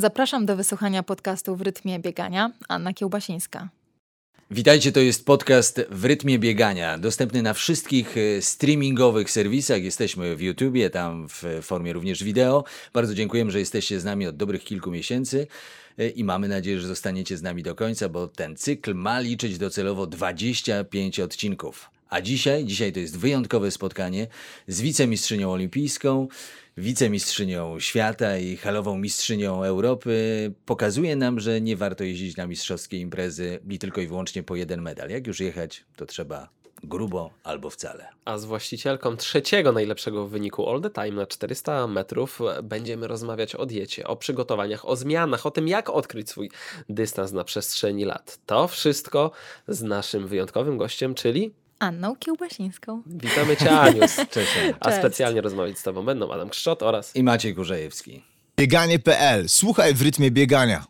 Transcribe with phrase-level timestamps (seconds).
[0.00, 2.52] Zapraszam do wysłuchania podcastu w rytmie biegania.
[2.68, 3.68] Anna Kiełbasińska.
[4.50, 9.82] Witajcie, to jest podcast w rytmie biegania, dostępny na wszystkich e, streamingowych serwisach.
[9.82, 12.64] Jesteśmy w YouTubie, tam w formie również wideo.
[12.92, 15.46] Bardzo dziękujemy, że jesteście z nami od dobrych kilku miesięcy
[15.98, 19.58] e, i mamy nadzieję, że zostaniecie z nami do końca, bo ten cykl ma liczyć
[19.58, 21.90] docelowo 25 odcinków.
[22.10, 24.26] A dzisiaj, dzisiaj to jest wyjątkowe spotkanie
[24.68, 26.28] z wicemistrzynią olimpijską,
[26.80, 30.52] wicemistrzynią świata i halową mistrzynią Europy.
[30.66, 34.82] Pokazuje nam, że nie warto jeździć na mistrzowskie imprezy i tylko i wyłącznie po jeden
[34.82, 35.10] medal.
[35.10, 36.48] Jak już jechać, to trzeba
[36.84, 38.08] grubo albo wcale.
[38.24, 43.66] A z właścicielką trzeciego najlepszego wyniku all the time na 400 metrów będziemy rozmawiać o
[43.66, 46.50] diecie, o przygotowaniach, o zmianach, o tym jak odkryć swój
[46.88, 48.38] dystans na przestrzeni lat.
[48.46, 49.30] To wszystko
[49.68, 53.02] z naszym wyjątkowym gościem, czyli Anną Kiełbasińską.
[53.06, 54.16] Witamy Cię, Anius.
[54.30, 54.52] Cześć.
[54.80, 58.22] A specjalnie rozmawiać z Tobą będą Adam Krzczot oraz I Maciej Kurzejewski.
[58.56, 59.48] Bieganie.pl.
[59.48, 60.84] Słuchaj w rytmie biegania.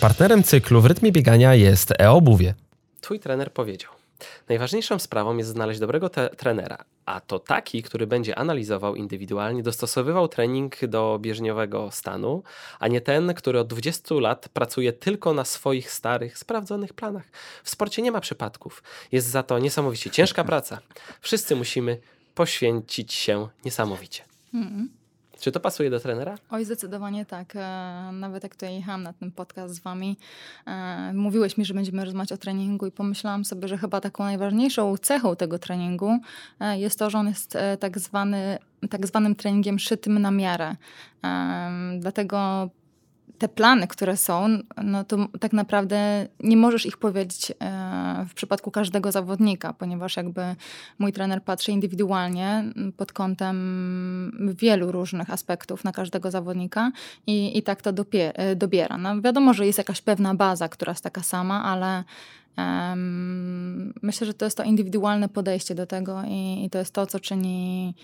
[0.00, 2.54] Partnerem cyklu w rytmie biegania jest e-obuwie.
[3.00, 3.99] Twój trener powiedział.
[4.48, 10.86] Najważniejszą sprawą jest znaleźć dobrego trenera, a to taki, który będzie analizował indywidualnie, dostosowywał trening
[10.86, 12.42] do bieżniowego stanu,
[12.78, 17.24] a nie ten, który od 20 lat pracuje tylko na swoich starych, sprawdzonych planach.
[17.64, 18.82] W sporcie nie ma przypadków.
[19.12, 20.80] Jest za to niesamowicie ciężka praca.
[21.20, 21.98] Wszyscy musimy
[22.34, 24.24] poświęcić się niesamowicie.
[24.54, 24.99] Mm
[25.40, 26.38] czy to pasuje do trenera?
[26.50, 27.56] Oj, zdecydowanie tak.
[27.56, 30.16] E, nawet jak tutaj jechałam na ten podcast z wami,
[30.66, 34.96] e, mówiłeś mi, że będziemy rozmawiać o treningu i pomyślałam sobie, że chyba taką najważniejszą
[34.96, 36.18] cechą tego treningu
[36.60, 38.58] e, jest to, że on jest tak zwany
[38.90, 40.76] tak zwanym treningiem szytym na miarę.
[41.98, 42.68] Dlatego
[43.40, 48.70] te plany, które są, no to tak naprawdę nie możesz ich powiedzieć e, w przypadku
[48.70, 50.42] każdego zawodnika, ponieważ jakby
[50.98, 52.64] mój trener patrzy indywidualnie
[52.96, 56.92] pod kątem wielu różnych aspektów na każdego zawodnika
[57.26, 58.98] i, i tak to e, dobiera.
[58.98, 62.04] No wiadomo, że jest jakaś pewna baza, która jest taka sama, ale
[64.02, 67.20] myślę, że to jest to indywidualne podejście do tego i, i to jest to, co
[67.20, 67.94] czyni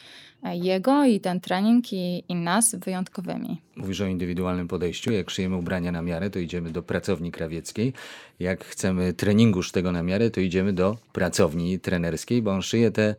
[0.53, 3.63] jego i ten trening i, i nas wyjątkowymi.
[3.77, 5.13] Mówisz o indywidualnym podejściu.
[5.13, 7.93] Jak szyjemy ubrania na miarę, to idziemy do pracowni krawieckiej.
[8.41, 13.15] Jak chcemy treningu tego na miarę, to idziemy do pracowni trenerskiej, bo on szyje te,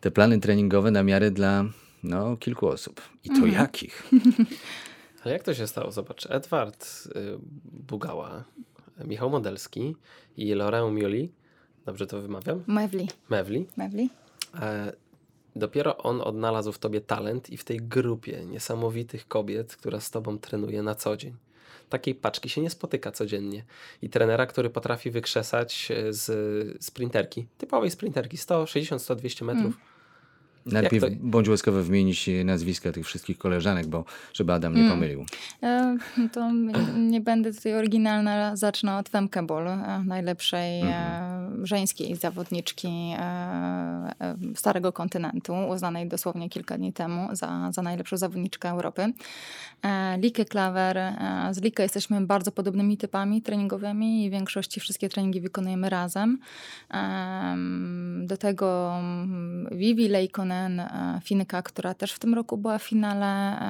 [0.00, 1.64] te plany treningowe na miarę dla
[2.02, 3.00] no, kilku osób.
[3.24, 3.52] I to mhm.
[3.52, 4.02] jakich?
[5.24, 5.92] Ale jak to się stało?
[5.92, 8.44] Zobacz, Edward y, Bugała,
[9.04, 9.96] Michał Modelski
[10.36, 11.32] i Laurent Mioli,
[11.86, 12.64] dobrze to wymawiam?
[12.66, 13.08] Mewli.
[13.30, 13.66] Mewli.
[13.76, 14.10] Mewli.
[14.60, 14.92] E,
[15.56, 20.38] Dopiero on odnalazł w tobie talent i w tej grupie niesamowitych kobiet, która z tobą
[20.38, 21.34] trenuje na co dzień.
[21.88, 23.64] Takiej paczki się nie spotyka codziennie.
[24.02, 29.64] I trenera, który potrafi wykrzesać e, z sprinterki, typowej sprinterki, 160, 100, 200 metrów.
[29.64, 29.97] Mm
[30.72, 31.10] Najpierw to...
[31.20, 34.92] bądź łaskawy wymienić nazwiska tych wszystkich koleżanek, bo żeby Adam nie mm.
[34.92, 35.24] pomylił.
[35.62, 35.96] E,
[36.32, 36.52] to
[36.96, 41.66] nie będę tutaj oryginalna, zacznę od Femke Bol, e, najlepszej mm -hmm.
[41.66, 42.88] żeńskiej zawodniczki
[44.54, 49.12] Starego Kontynentu, uznanej dosłownie kilka dni temu za, za najlepszą zawodniczkę Europy.
[50.18, 50.98] Likę Klawer.
[51.50, 56.38] Z Likę jesteśmy bardzo podobnymi typami treningowymi i w większości wszystkie treningi wykonujemy razem.
[58.26, 63.60] Do tego mm, Vivi Leikonen E, Finka, która też w tym roku była w finale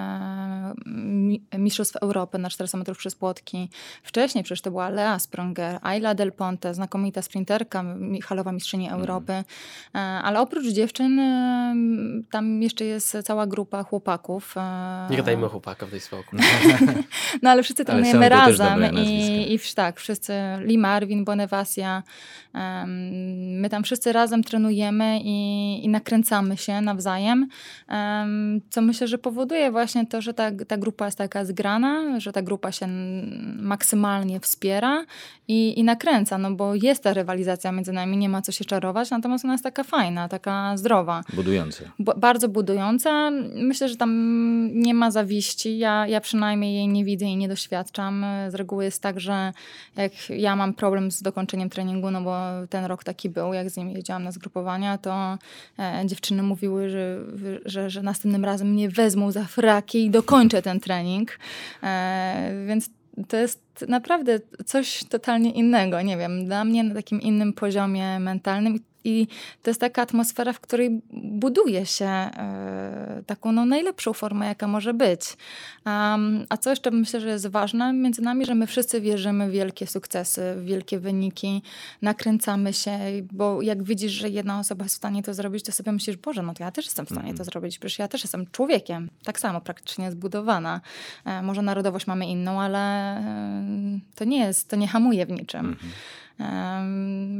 [1.53, 3.71] e, Mistrzostw Europy na 400 metrów przez płotki.
[4.03, 7.84] Wcześniej przecież to była Lea Spronger, Ayla Del Ponte, znakomita sprinterka,
[8.25, 9.00] halowa mistrzyni mhm.
[9.00, 9.32] Europy.
[9.32, 9.44] Mm.
[10.25, 11.21] Ale oprócz dziewczyn
[12.31, 14.55] tam jeszcze jest cała grupa chłopaków.
[15.10, 16.37] Nie gadajmy o chłopakach w tej smoku.
[17.43, 22.03] no ale wszyscy trenujemy razem i, i tak, wszyscy, Lee Marvin, Bonevasia,
[23.60, 27.48] my tam wszyscy razem trenujemy i, i nakręcamy się nawzajem,
[28.70, 32.42] co myślę, że powoduje właśnie to, że ta, ta grupa jest taka zgrana, że ta
[32.42, 32.86] grupa się
[33.58, 35.04] maksymalnie wspiera
[35.48, 39.10] i, i nakręca, no bo jest ta rywalizacja między nami, nie ma co się czarować,
[39.10, 41.25] natomiast ona jest taka fajna, taka zdrowa.
[41.32, 41.84] Budująca.
[41.98, 43.31] bardzo budująca.
[43.54, 44.10] Myślę, że tam
[44.72, 48.26] nie ma zawiści, ja, ja przynajmniej jej nie widzę i nie doświadczam.
[48.48, 49.52] Z reguły jest tak, że
[49.96, 52.37] jak ja mam problem z dokończeniem treningu, no bo
[52.70, 55.38] ten rok taki był, jak z nimi jeździłam na zgrupowania, to
[55.78, 57.19] e, dziewczyny mówiły, mówiły, że,
[57.64, 61.38] że, że następnym razem mnie wezmą za fraki i dokończę ten trening.
[61.82, 62.90] E, więc
[63.28, 68.81] to jest naprawdę coś totalnie innego, nie wiem, dla mnie na takim innym poziomie mentalnym
[69.04, 69.26] I
[69.62, 74.94] to jest taka atmosfera, w której buduje się e, taką no, najlepszą formę, jaka może
[74.94, 75.36] być.
[75.86, 79.52] Um, a co jeszcze myślę, że jest ważne między nami, że my wszyscy wierzymy w
[79.52, 81.62] wielkie sukcesy, w wielkie wyniki,
[82.02, 82.98] nakręcamy się,
[83.32, 86.42] bo jak widzisz, że jedna osoba jest w stanie to zrobić, to sobie myślisz, Boże,
[86.42, 87.44] no to ja też jestem w stanie to Mhm.
[87.44, 90.80] zrobić, przecież ja też jestem człowiekiem, tak samo praktycznie zbudowana.
[91.24, 92.78] E, może narodowość mamy inną, ale
[93.18, 95.60] e, to nie jest, to nie hamuje w niczym.
[95.60, 95.76] Mhm.
[95.78, 95.90] Em,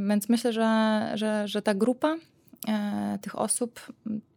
[0.09, 2.17] Więc myślę, że, że, że ta grupa
[2.67, 3.79] e, tych osób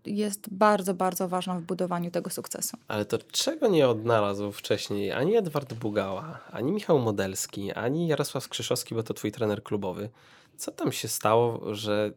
[0.07, 2.77] jest bardzo, bardzo ważna w budowaniu tego sukcesu.
[2.89, 8.95] Ale to czego nie odnalazł wcześniej ani Edward Bugała, ani Michał Modelski, ani Jarosław Skrzyszowski,
[8.95, 10.11] bo to twój trener klubowy.
[10.57, 12.13] Co tam się stało, że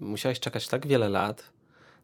[0.00, 1.50] musiałeś czekać tak wiele lat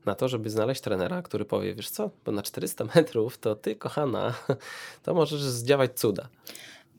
[0.06, 3.76] na to, żeby znaleźć trenera, który powie, wiesz co, bo na 400 metrów to ty,
[3.76, 4.34] kochana,
[5.04, 6.28] to możesz zdziałać cuda.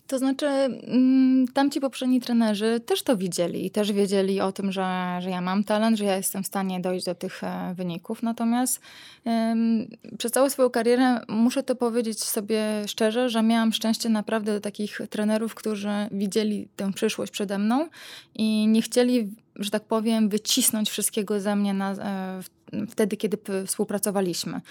[0.07, 5.17] To znaczy, mm, tamci poprzedni trenerzy też to widzieli i też wiedzieli o tym, że,
[5.19, 8.23] że ja mam talent, że ja jestem w stanie dojść do tych e, wyników.
[8.23, 8.81] Natomiast
[9.25, 9.87] em,
[10.17, 15.01] przez całą swoją karierę muszę to powiedzieć sobie szczerze, że miałam szczęście naprawdę do takich
[15.09, 17.87] trenerów, którzy widzieli tę przyszłość przede mną
[18.35, 22.56] i nie chcieli, że tak powiem, wycisnąć wszystkiego ze mnie na, e, w-
[22.89, 24.61] wtedy, kiedy współpracowaliśmy.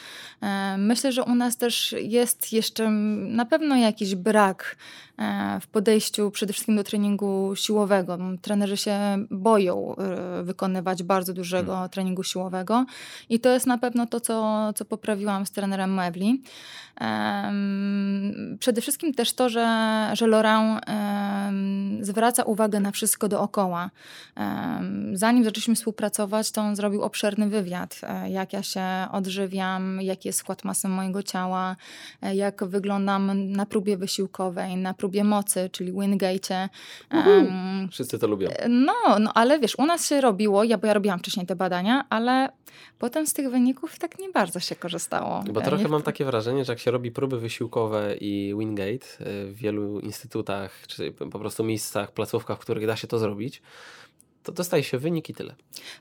[0.43, 4.77] E, Myślę, że u nas też jest jeszcze na pewno jakiś brak
[5.19, 8.19] e, w podejściu przede wszystkim do treningu siłowego.
[8.43, 8.99] Trenerzy się
[9.31, 12.87] boją e, wykonywać bardzo dużego treningu siłowego
[13.29, 16.43] i to jest na pewno to, co, co poprawiłam z trenerem Mewli.
[18.59, 20.81] Przede wszystkim też to, że, że Laurent
[22.01, 23.91] zwraca uwagę na wszystko dookoła.
[25.13, 30.39] Zanim zaczęliśmy współpracować, to on zrobił obszerny wywiad, e, jak ja się odżywiam, jaki jest
[30.39, 31.77] skład masy mojego ciała,
[32.23, 36.69] e, jak wyglądam na próbie wysiłkowej, na próbie mocy, czyli Wingate.
[37.11, 38.49] Em, Wszyscy to lubią.
[38.69, 42.05] no, no, ale wiesz, u nas się robiło, ja, bo ja robiłam wcześniej te badania,
[42.11, 42.49] ale
[42.99, 45.45] potem z tych wyników tak nie bardzo się korzystało.
[45.53, 49.07] Bo E, trochę nie- mam takie wrażenie, że jak się robi próby wysiłkowe i Wingate
[49.21, 53.63] w wielu instytutach, czy po prostu miejscach, placówkach, w których da się to zrobić,
[54.47, 55.55] to dostaje się wynik i tyle.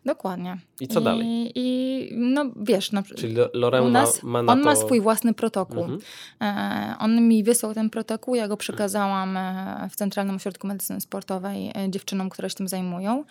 [0.06, 0.58] Dokładnie.
[0.80, 1.52] I co dalej?
[1.56, 4.66] I no wiesz, na, Czyli Lo- Loren u nas, ma na on to...
[4.66, 5.84] ma swój własny protokół.
[5.84, 6.02] Mhm.
[6.42, 11.72] E, on mi wysłał ten protokół, ja go przekazałam e, w Centralnym Ośrodku Medycyny Sportowej
[11.76, 13.24] e, dziewczynom, które się tym zajmują.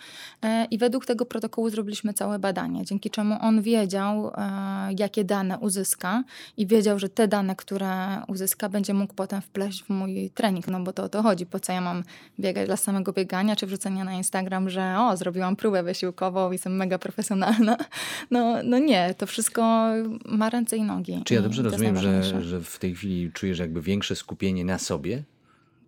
[0.43, 5.59] E, I według tego protokołu zrobiliśmy całe badanie, dzięki czemu on wiedział, e, jakie dane
[5.59, 6.23] uzyska
[6.57, 10.79] i wiedział, że te dane, które uzyska, będzie mógł potem wpleść w mój trening, no
[10.79, 11.45] bo to o to chodzi.
[11.45, 12.03] Po co ja mam
[12.39, 16.75] biegać dla samego biegania, czy wrzucenia na Instagram, że o, zrobiłam próbę wysiłkową i jestem
[16.75, 17.77] mega profesjonalna.
[18.31, 19.91] No, no nie, to wszystko
[20.25, 21.21] ma ręce i nogi.
[21.25, 25.23] Czy ja dobrze rozumiem, że, że w tej chwili czujesz jakby większe skupienie na sobie?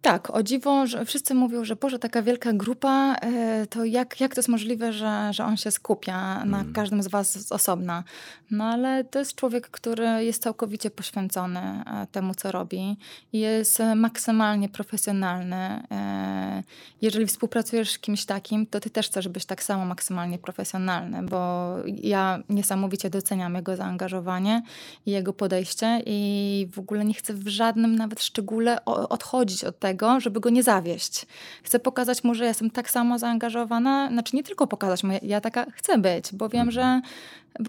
[0.02, 4.36] Tak, o dziwo, że wszyscy mówią, że Boże, taka wielka grupa, e, to jak, jak
[4.36, 8.04] to jest możliwe, że, że on się skupia na każdym z was z osobna?
[8.52, 12.98] No ale to jest człowiek, który jest całkowicie poświęcony e, temu, co robi
[13.34, 15.84] i jest maksymalnie profesjonalny.
[15.92, 16.64] E,
[17.02, 21.76] Jeżeli współpracujesz z kimś takim, to ty też chcesz być tak samo maksymalnie profesjonalny, bo
[21.86, 24.62] ja niesamowicie doceniam jego zaangażowanie
[25.06, 29.87] i jego podejście i w ogóle nie chcę w żadnym nawet szczególe odchodzić od tego,
[30.20, 31.26] żeby go nie zawieść.
[31.64, 35.66] Chcę pokazać mu, że jestem tak samo zaangażowana, znaczy nie tylko pokazać mu, ja- taka
[35.72, 37.02] chcę być, bo wiem, że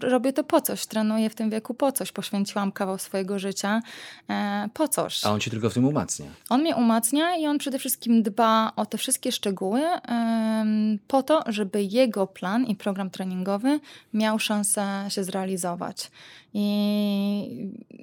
[0.01, 3.81] robię to po coś, trenuję w tym wieku po coś, poświęciłam kawał swojego życia
[4.29, 5.25] e, po coś.
[5.25, 6.25] A on ci tylko w tym umacnia.
[6.49, 11.43] On mnie umacnia i on przede wszystkim dba o te wszystkie szczegóły em, po to,
[11.47, 13.79] żeby jego plan i program treningowy
[14.13, 16.11] miał szansę się zrealizować.
[16.53, 17.58] I,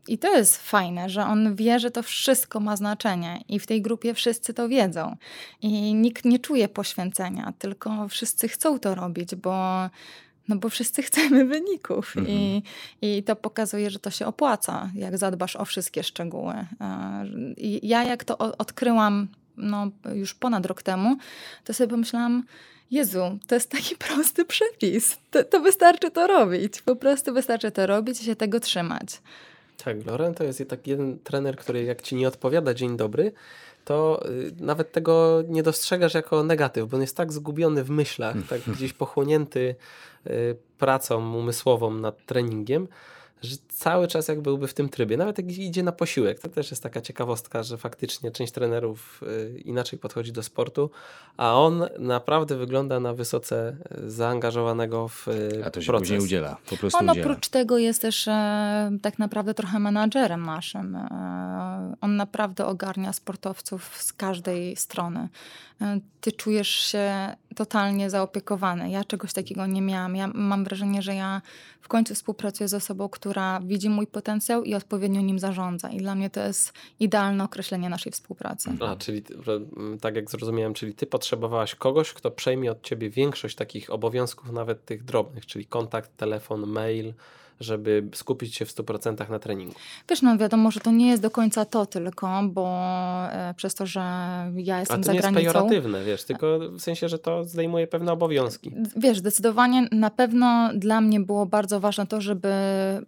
[0.08, 3.82] I to jest fajne, że on wie, że to wszystko ma znaczenie i w tej
[3.82, 5.16] grupie wszyscy to wiedzą.
[5.62, 9.88] I nikt nie czuje poświęcenia, tylko wszyscy chcą to robić, bo
[10.48, 12.62] no bo wszyscy chcemy wyników I,
[13.02, 16.54] i to pokazuje, że to się opłaca, jak zadbasz o wszystkie szczegóły.
[16.54, 16.66] E,
[17.56, 21.16] I ja jak to odkryłam no, już ponad rok temu,
[21.64, 22.44] to sobie pomyślałam,
[22.90, 25.18] Jezu, to jest taki prosty przepis.
[25.30, 26.82] To, to wystarczy to robić.
[26.82, 29.06] Po prostu wystarczy to robić i się tego trzymać.
[29.84, 33.32] Tak, Loren to jest tak jeden trener, który jak ci nie odpowiada dzień dobry,
[33.84, 38.36] to y, nawet tego nie dostrzegasz jako negatyw, bo on jest tak zgubiony w myślach,
[38.48, 39.74] tak gdzieś pochłonięty
[40.26, 42.88] y, pracą umysłową nad treningiem,
[43.42, 46.40] że cały czas jak byłby w tym trybie, nawet jak idzie na posiłek.
[46.40, 50.90] To też jest taka ciekawostka, że faktycznie część trenerów y, inaczej podchodzi do sportu,
[51.36, 53.76] a on naprawdę wygląda na wysoce
[54.06, 56.08] zaangażowanego w y, A to się proces.
[56.08, 57.26] później udziela, po prostu On udziela.
[57.26, 60.96] oprócz tego jest też e, tak naprawdę trochę menadżerem naszym.
[60.96, 65.28] E, on naprawdę ogarnia sportowców z każdej strony.
[65.80, 68.90] E, ty czujesz się totalnie zaopiekowany.
[68.90, 70.16] Ja czegoś takiego nie miałam.
[70.16, 71.42] Ja mam wrażenie, że ja
[71.80, 73.25] w końcu współpracuję z osobą, która
[73.64, 75.88] widzi mój potencjał i odpowiednio nim zarządza.
[75.90, 78.70] I dla mnie to jest idealne określenie naszej współpracy.
[78.80, 79.34] A, czyli ty-
[79.76, 84.52] m, tak jak zrozumiałem, czyli ty potrzebowałaś kogoś, kto przejmie od ciebie większość takich obowiązków,
[84.52, 87.14] nawet tych drobnych, czyli kontakt, telefon, mail,
[87.60, 89.74] żeby skupić się w 100% na treningu.
[90.10, 92.68] Wiesz, no wiadomo, że to nie jest do końca to tylko, bo
[93.32, 94.00] e, przez to, że
[94.56, 95.52] ja A jestem to za nie jest granicą.
[95.52, 98.72] pejoratywne, wiesz, tylko w sensie, że to zdejmuje pewne obowiązki.
[98.96, 102.52] Wiesz, zdecydowanie na pewno dla mnie było bardzo ważne to, żeby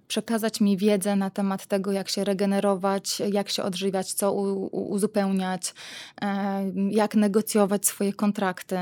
[0.09, 4.91] przekazać mi wiedzę na temat tego, jak się regenerować, jak się odżywiać, co u, u,
[4.91, 5.75] uzupełniać,
[6.23, 8.77] e, jak negocjować swoje kontrakty.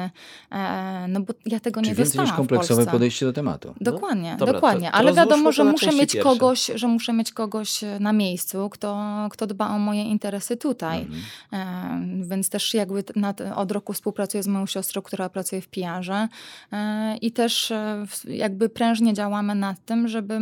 [0.52, 3.74] E, no bo ja tego Czyli nie więcej niż dostałam w kompleksowe podejście do tematu.
[3.80, 4.86] Dokładnie, No, dobra, dokładnie.
[4.86, 6.30] to- to Ale wiadomo, że muszę mieć pierwsze.
[6.30, 11.00] kogoś, że muszę mieć kogoś na miejscu, kto, kto dba o moje interesy tutaj.
[11.00, 12.22] Mhm.
[12.22, 16.28] E, więc też jakby nad, od roku współpracuję z moją siostrą, która pracuje w PR-ze
[16.72, 20.38] e, i też e, jakby prężnie działamy nad tym, żeby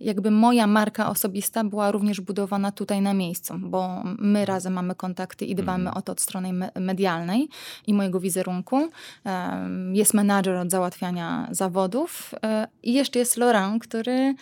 [0.00, 5.44] jakby moja marka osobista była również budowana tutaj na miejscu, bo my razem mamy kontakty
[5.44, 7.48] i dbamy o to od strony me- medialnej
[7.86, 8.88] i mojego wizerunku.
[9.26, 14.34] E, Jest menadżer od załatwiania zawodów e, i jeszcze jest Laurent, który e,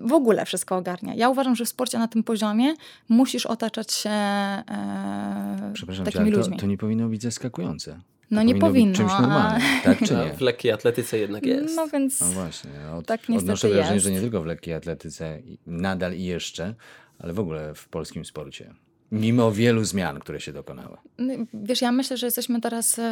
[0.00, 1.14] w ogóle wszystko ogarnia.
[1.14, 2.74] Ja uważam, że w sporcie na tym poziomie
[3.08, 6.56] musisz otaczać się e, Przepraszam cię, takimi ale to, ludźmi.
[6.56, 7.92] to nie powinno być zaskakujące.
[7.92, 7.98] To
[8.30, 10.34] No nie być powinno, czymś a- normalnym, tak czy A nie?
[10.34, 11.76] w lekkiej atletyce jednak jest.
[11.76, 12.70] No więc No właśnie.
[12.98, 14.04] Od, Tak niestety odnoszę wrażenie, jest.
[14.04, 16.74] że nie tylko w lekkiej atletyce, nadal i jeszcze,
[17.18, 18.74] ale w ogóle w polskim sporcie.
[19.14, 20.96] Mimo wielu zmian, które się dokonały.
[21.18, 23.02] No, Wiesz, ja myślę, że jesteśmy teraz, e,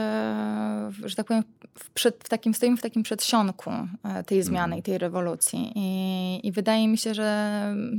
[0.91, 1.45] w- że tak powiem,
[1.79, 3.71] w, przed, w takim, stoimy w takim przedsionku
[4.05, 5.73] e, tej zmiany i tej rewolucji.
[5.75, 7.53] I, I wydaje mi się, że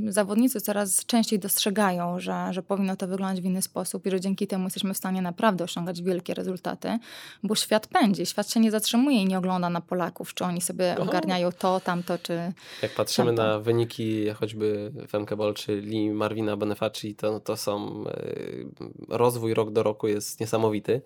[0.08, 4.46] zawodnicy coraz częściej dostrzegają, że, że powinno to wyglądać w inny sposób i że dzięki
[4.46, 6.98] temu jesteśmy w stanie naprawdę osiągać wielkie rezultaty,
[7.42, 10.94] bo świat pędzi, świat się nie zatrzymuje i nie ogląda na Polaków, czy oni sobie
[10.98, 11.02] Oho.
[11.10, 12.52] ogarniają to, tamto, czy...
[12.82, 13.42] Jak patrzymy Tamto.
[13.42, 19.70] na wyniki choćby Femke Bol czy Lee Marvina Benefaci, to, to są e, rozwój rok
[19.70, 21.02] do roku jest niesamowity.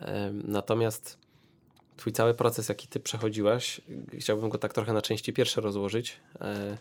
[0.00, 1.18] E, Natomiast
[1.96, 3.80] twój cały proces, jaki ty przechodziłaś,
[4.18, 6.78] chciałbym go tak trochę na części pierwsze rozłożyć, e,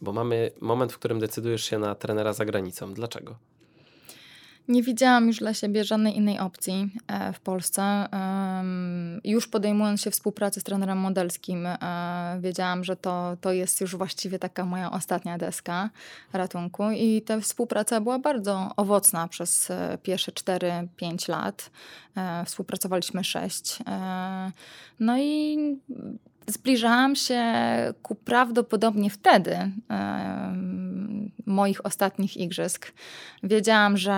[0.00, 2.94] bo mamy moment, w którym decydujesz się na trenera za granicą.
[2.94, 3.36] Dlaczego?
[4.70, 8.06] Nie widziałam już dla siebie żadnej innej opcji e, w Polsce.
[9.24, 11.76] Już podejmując się współpracy z trenerem modelskim, e,
[12.40, 15.90] wiedziałam, że to, to jest już właściwie taka moja ostatnia deska
[16.32, 16.90] ratunku.
[16.90, 21.70] I ta współpraca była bardzo owocna przez e, pierwsze 4-5 lat.
[22.46, 23.78] Współpracowaliśmy 6.
[23.86, 24.52] E,
[25.00, 25.56] No i
[26.50, 27.42] zbliżałam się
[28.02, 29.70] ku prawdopodobnie wtedy
[31.50, 32.92] moich ostatnich igrzysk.
[33.42, 34.12] Wiedziałam, że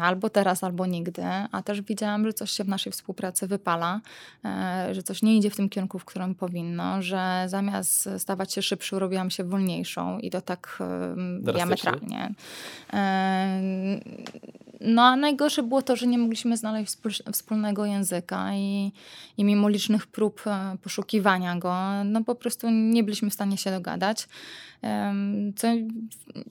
[0.00, 4.00] albo teraz, albo nigdy, a też widziałam, że coś się w naszej współpracy wypala,
[4.44, 8.62] e, że coś nie idzie w tym kierunku, w którym powinno, że zamiast stawać się
[8.62, 10.78] szybszą, robiłam się wolniejszą i to tak
[11.40, 12.34] diametralnie.
[14.80, 18.92] No a najgorsze było to, że nie mogliśmy znaleźć wspól- wspólnego języka i,
[19.36, 23.70] i mimo licznych prób e, poszukiwania go, no po prostu nie byliśmy w stanie się
[23.70, 24.28] dogadać.
[25.56, 25.68] Co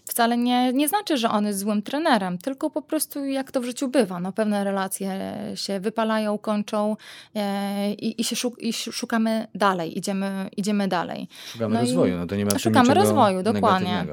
[0.05, 3.65] wcale nie, nie znaczy, że on jest złym trenerem, tylko po prostu jak to w
[3.65, 4.19] życiu bywa.
[4.19, 5.19] No, pewne relacje
[5.55, 6.97] się wypalają, kończą
[7.35, 11.27] e, i, i, się szuk- i szukamy dalej, idziemy, idziemy dalej.
[11.51, 14.05] Szukamy No rozwoju, no to nie ma szukamy rozwoju, dokładnie.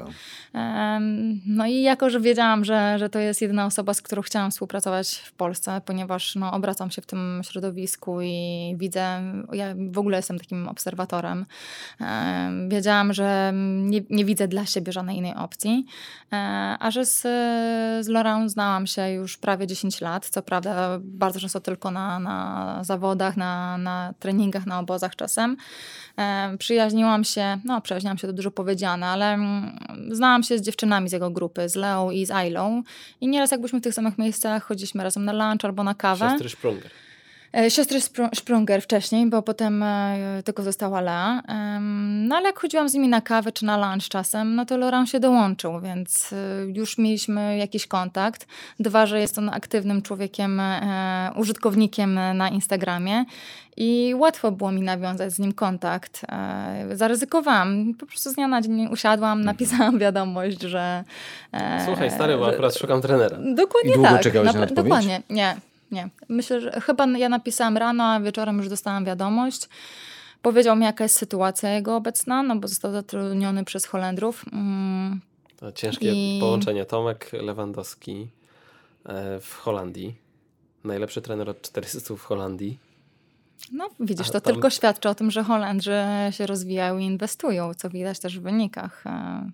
[1.45, 5.15] No i jako, że wiedziałam, że, że to jest jedyna osoba, z którą chciałam współpracować
[5.15, 9.21] w Polsce, ponieważ no, obracam się w tym środowisku i widzę,
[9.53, 11.45] ja w ogóle jestem takim obserwatorem,
[11.99, 13.51] em, wiedziałam, że
[13.83, 15.85] nie, nie widzę dla siebie żadnej innej opcji,
[16.33, 17.21] E, a że z,
[18.05, 22.79] z Laurent znałam się już prawie 10 lat, co prawda bardzo często tylko na, na
[22.83, 25.57] zawodach, na, na treningach, na obozach czasem.
[26.17, 29.79] E, Przyjaźniłam się, no przyjaźniłam się to dużo powiedziane, ale mm,
[30.11, 32.83] znałam się z dziewczynami z jego grupy, z Leą i z Ailą
[33.21, 36.29] i nieraz jak byliśmy w tych samych miejscach, chodziliśmy razem na lunch albo na kawę.
[36.29, 36.91] Siostry Sprunger.
[37.53, 41.41] E, Siostry Spru- Sprunger wcześniej, bo potem e, tylko została Lea.
[41.99, 45.09] No ale jak chodziłam z nimi na kawę czy na lunch czasem, no to Laurent
[45.09, 46.35] się dołączył, więc e,
[46.75, 48.47] już mieliśmy jakiś kontakt.
[48.79, 50.61] Dwa, że jest on aktywnym człowiekiem,
[51.35, 53.25] użytkownikiem na Instagramie
[53.77, 56.21] i łatwo było mi nawiązać z nim kontakt.
[56.91, 57.93] Zaryzykowałam.
[57.99, 61.03] Po prostu z dnia na dzień usiadłam, napisałam wiadomość, że...
[61.85, 63.37] Słuchaj, stary, bo akurat szukam trenera.
[63.55, 64.21] Dokładnie I długo tak.
[64.21, 64.75] czekałeś na odpowiedź?
[64.75, 65.55] Dokładnie, nie,
[65.93, 66.09] nie.
[66.29, 69.69] Myślę, że chyba ja napisałam rano, a wieczorem już dostałam wiadomość.
[70.41, 74.45] Powiedział mi, jaka jest sytuacja jego obecna, no bo został zatrudniony przez Holendrów.
[74.53, 75.21] Mm,
[75.57, 76.85] To ciężkie I- połączenie.
[76.85, 78.27] Tomek Lewandowski
[79.05, 80.15] e, w Holandii.
[80.83, 82.79] Najlepszy trener od 400 w Holandii.
[83.71, 87.89] No widzisz, to tam- tylko świadczy o tym, że Holendrzy się rozwijają i inwestują, co
[87.89, 89.03] widać też w wynikach.
[89.07, 89.49] e,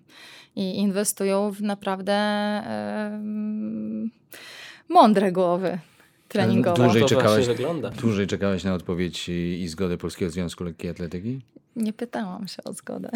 [0.56, 3.20] I inwestują w naprawdę e,
[4.88, 5.78] mądre głowy
[6.30, 6.84] treningowe.
[6.84, 7.46] Dłużej czekałeś,
[8.00, 11.40] dłużej czekałeś na odpowiedź i, i zgodę Polskiego Związku Lekkiej Atletyki?
[11.76, 13.10] Nie pytałam się o zgodę.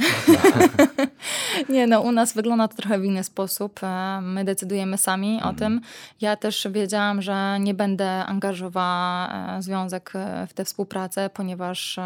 [1.68, 3.80] nie, no u nas wygląda to trochę w inny sposób.
[3.82, 5.80] E, My decydujemy sami o tym.
[6.20, 11.98] Ja też wiedziałam, że nie będę angażowała e, związek e, w tę współpracę, ponieważ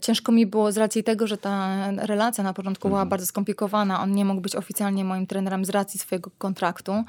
[0.00, 4.02] ciężko mi było z racji tego, że ta relacja na początku była bardzo skomplikowana.
[4.02, 7.04] On nie mógł być oficjalnie moim trenerem z racji swojego kontraktu.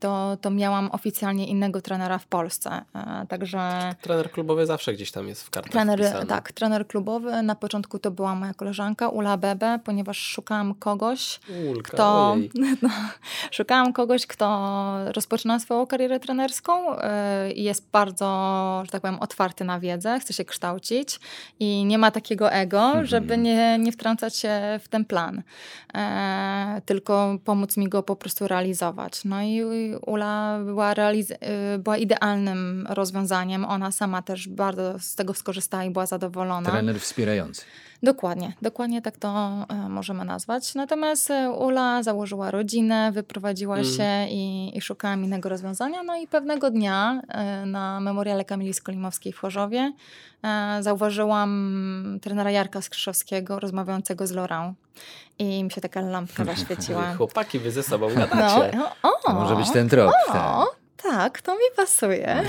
[0.00, 2.82] To, to miałam oficjalnie innego trenera w Polsce.
[2.94, 6.26] E, Także Trener klubowy zawsze gdzieś tam jest w kartach Trener, wpisany.
[6.26, 7.42] tak, trener klubowy.
[7.42, 12.36] Na początku to była moja koleżanka Ula Bebe, ponieważ szukałam kogoś, Ulka, kto.
[12.82, 12.88] No,
[13.50, 14.80] szukałam kogoś, kto
[15.12, 18.26] rozpoczyna swoją karierę trenerską yy, i jest bardzo,
[18.84, 20.99] że tak powiem, otwarty na wiedzę, chce się kształcić
[21.60, 25.42] i nie ma takiego ego, żeby nie, nie wtrącać się w ten plan,
[25.94, 29.24] e, tylko pomóc mi go po prostu realizować.
[29.24, 29.62] No i
[30.06, 31.32] Ula była, realiz-
[31.74, 33.64] y, była idealnym rozwiązaniem.
[33.64, 36.70] Ona sama też bardzo z tego skorzystała i była zadowolona.
[36.70, 37.62] Trener wspierający.
[38.02, 39.28] Dokładnie, dokładnie tak to
[39.68, 40.74] e, możemy nazwać.
[40.74, 43.86] Natomiast e, Ula założyła rodzinę, wyprowadziła Mm.
[43.90, 46.02] się i, i szukałam innego rozwiązania.
[46.02, 49.92] No i pewnego dnia e, na memoriale Kamili Skolimowskiej w Chorzowie
[50.80, 54.74] zauważyłam trenera Jarka Skrzyszowskiego rozmawiającego z Lorą.
[55.38, 57.14] I mi się taka lampka zaświeciła.
[57.14, 58.76] Chłopaki, wy ze sobą gadacie.
[58.76, 60.12] no, o, To może być ten trop.
[60.28, 60.66] o, tak,
[61.42, 62.42] to mi pasuje.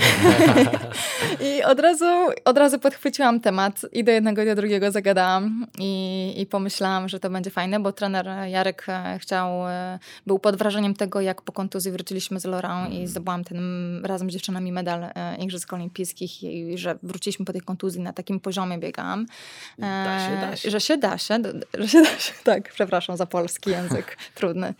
[1.56, 2.04] I od razu,
[2.44, 7.20] od razu podchwyciłam temat i do jednego i do drugiego zagadałam i, i pomyślałam, że
[7.20, 11.52] to będzie fajne, bo trener Jarek e, chciał, e, był pod wrażeniem tego, jak po
[11.52, 13.60] kontuzji wróciliśmy z Lorą i zdobyłam ten
[14.04, 18.40] razem z dziewczynami medal e, Igrzysk Olimpijskich i że wróciliśmy po tej kontuzji na takim
[18.40, 19.26] poziomie biegałam.
[19.78, 20.70] e, Da się, da się.
[20.70, 21.38] Że się da się,
[21.74, 24.74] że się da się, tak, przepraszam za polski język, trudny.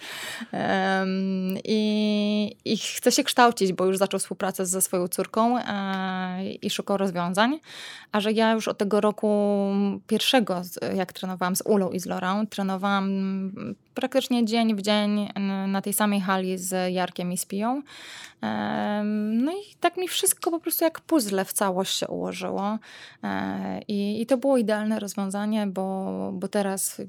[0.53, 6.71] Em, i, I chce się kształcić, bo już zaczął współpracę ze swoją córką e, i
[6.71, 7.61] szukał rozwiązań.
[8.13, 9.53] A że ja już od tego roku
[10.07, 10.63] pierwszego,
[10.95, 13.11] jak trenowałam z Ulą i z Lorą, trenowałam
[13.95, 15.29] praktycznie dzień w dzień
[15.69, 17.83] na tej samej hali z Jarkiem i z Piją.
[18.41, 22.79] Em, No i tak mi wszystko po prostu jak puzzle w całość się ułożyło.
[23.25, 27.01] E, I, i to było idealne rozwiązanie, bo, bo teraz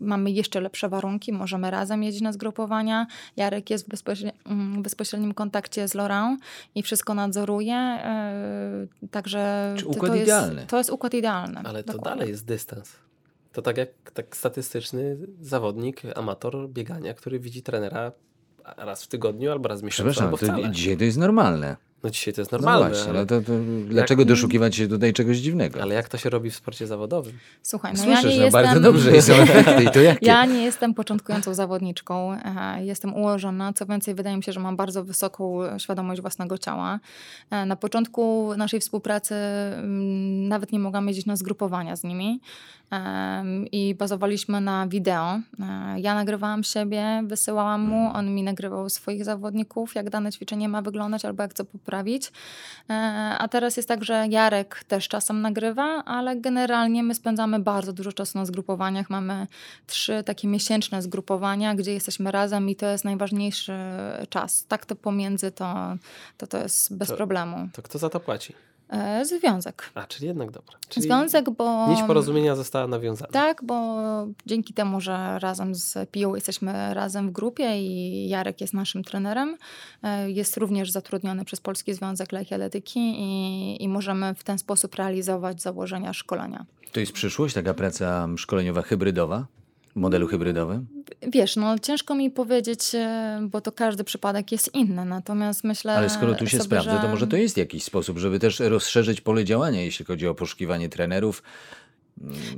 [0.00, 3.06] mamy jeszcze lepsze warunki, możemy razem jeździć na zgrupowania.
[3.36, 6.36] Jarek jest w bezpośredni- mm, bezpośrednim kontakcie z Lorą
[6.74, 7.74] i wszystko nadzoruje.
[7.76, 8.34] e,
[9.10, 10.66] Także Czy to- układ to jest, idealny.
[10.66, 11.60] To jest układ idealny.
[11.64, 12.18] Ale to dokładnie.
[12.18, 12.92] dalej jest dystans.
[13.54, 18.12] To tak jak tak statystyczny zawodnik, amator biegania, który widzi trenera
[18.76, 20.70] raz w tygodniu albo raz w miesiącu, Przepraszam, albo to wcale.
[20.70, 21.76] dzisiaj to jest normalne.
[22.02, 23.52] No dzisiaj to jest No normalne, właśnie, ale, no to, to
[23.88, 25.82] dlaczego doszukiwać się tutaj czegoś dziwnego?
[25.82, 27.32] ale jak to się robi w sporcie zawodowym?
[27.62, 28.62] Słuchaj, no Słyszysz, ja nie no jestem...
[28.64, 30.26] bardzo dobrze są efekty i to jakie?
[30.26, 32.38] Ja nie jestem początkującą zawodniczką,
[32.80, 33.72] jestem ułożona.
[33.72, 37.00] Co więcej, wydaje mi się, że mam bardzo wysoką świadomość własnego ciała.
[37.50, 42.40] E, Na początku naszej współpracy mm, nawet nie mogłam jeździć na zgrupowania z nimi
[43.72, 45.40] i bazowaliśmy na wideo.
[45.60, 50.82] E, Ja nagrywałam siebie, wysyłałam mu, on mi nagrywał swoich zawodników, jak dane ćwiczenie ma
[50.82, 52.32] wyglądać albo jak co poprawić.
[52.90, 52.94] E,
[53.38, 58.12] A teraz jest tak, że Jarek też czasem nagrywa, ale generalnie my spędzamy bardzo dużo
[58.12, 59.10] czasu na zgrupowaniach.
[59.10, 59.46] Mamy
[59.86, 63.72] trzy takie miesięczne zgrupowania, gdzie jesteśmy razem i to jest najważniejszy
[64.28, 64.64] czas.
[64.68, 65.96] Tak to pomiędzy to
[66.38, 67.68] to, to jest bez To- problemu.
[67.72, 68.54] To kto za to płaci?
[68.88, 69.90] E, Związek.
[69.94, 70.76] A, czyli jednak dobra.
[70.88, 71.88] Czyli Związek, bo...
[71.88, 73.32] Nić porozumienia została nawiązana.
[73.32, 73.96] Tak, bo
[74.46, 79.56] dzięki temu, że razem z Piją jesteśmy razem w grupie i Jarek jest naszym trenerem,
[80.02, 84.94] e, jest również zatrudniony przez Polski Związek Lekkiej Atletyki i, i możemy w ten sposób
[84.94, 86.66] realizować założenia szkolenia.
[86.92, 89.46] To jest przyszłość, taka praca szkoleniowa hybrydowa,
[89.94, 90.86] modelu hybrydowym?
[91.32, 96.10] Wiesz, no ciężko mi powiedzieć, e, bo to każdy przypadek jest inny, natomiast myślę Ale
[96.10, 97.02] skoro tu się sobie, sprawdza, że...
[97.02, 100.88] to może to jest jakiś sposób, żeby też rozszerzyć pole działania, jeśli chodzi o poszukiwanie
[100.88, 101.42] trenerów.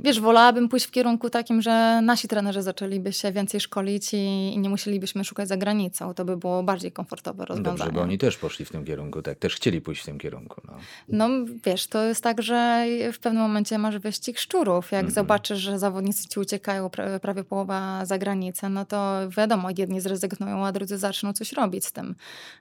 [0.03, 4.17] Wiesz, wolałabym pójść w kierunku takim, że nasi trenerzy zaczęliby się więcej szkolić i,
[4.53, 6.13] i nie musielibyśmy szukać za granicą.
[6.13, 7.77] To by było bardziej komfortowe rozwiązanie.
[7.77, 10.61] Dobrze, bo oni też poszli w tym kierunku, tak, też chcieli pójść w tym kierunku.
[10.67, 10.73] No.
[11.09, 11.29] No
[11.65, 14.91] wiesz, to jest tak, że w pewnym momencie masz wyścig szczurów.
[14.91, 15.13] Jak Mhm.
[15.13, 20.65] zobaczysz, że zawodnicy ci uciekają pra- prawie połowa za granicę, no to wiadomo, jedni zrezygnują,
[20.65, 22.15] a drudzy zaczną coś robić z tym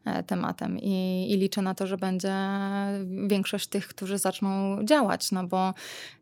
[0.04, 0.78] e, tematem.
[0.78, 2.34] I, I liczę na to, że będzie
[3.26, 5.74] większość tych, którzy zaczną działać, no bo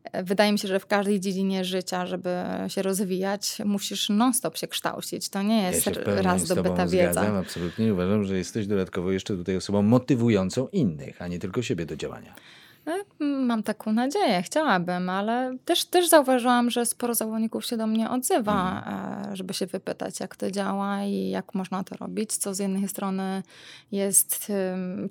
[0.03, 2.35] e, wydaje mi się, że w każdej dziedzinie życia, żeby
[2.67, 5.29] się rozwijać, musisz non-stop się kształcić.
[5.29, 7.13] To nie Ja jest pełni raz zdobyta wiedza.
[7.13, 7.93] zgadzam, absolutnie.
[7.93, 12.35] Uważam, że jesteś dodatkowo jeszcze tutaj osobą motywującą innych, a nie tylko siebie do działania.
[12.87, 18.09] E, Mam taką nadzieję, chciałabym, ale też, też zauważyłam, że sporo zawodników się do mnie
[18.09, 18.83] odzywa,
[19.31, 22.87] e, żeby się wypytać, jak to działa i jak można to robić, co z jednej
[22.87, 23.43] strony
[23.91, 24.51] jest,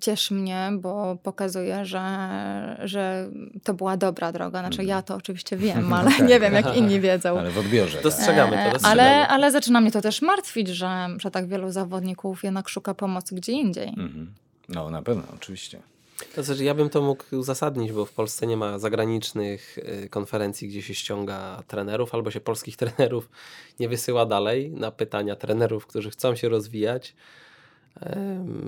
[0.00, 2.04] cieszy mnie, bo pokazuje, że,
[2.84, 3.28] że
[3.62, 4.58] to była dobra droga.
[4.58, 7.28] Znaczy ja to oczywiście wiem, ale nie wiem, jak inni wiedzą.
[7.38, 7.92] Ale w odbiorze.
[7.94, 8.02] Tak.
[8.02, 9.02] Dostrzegamy to, E, dostrzegamy.
[9.02, 13.34] Ale, ale zaczyna mnie to też martwić, że, że tak wielu zawodników jednak szuka pomocy
[13.34, 13.88] gdzie indziej.
[13.88, 14.34] Mhm.
[14.68, 15.82] No, na pewno, oczywiście.
[16.34, 20.68] To znaczy, ja bym to mógł uzasadnić, bo w Polsce nie ma zagranicznych y, konferencji,
[20.68, 23.28] gdzie się ściąga trenerów, albo się polskich trenerów
[23.80, 27.14] nie wysyła dalej na pytania trenerów, którzy chcą się rozwijać.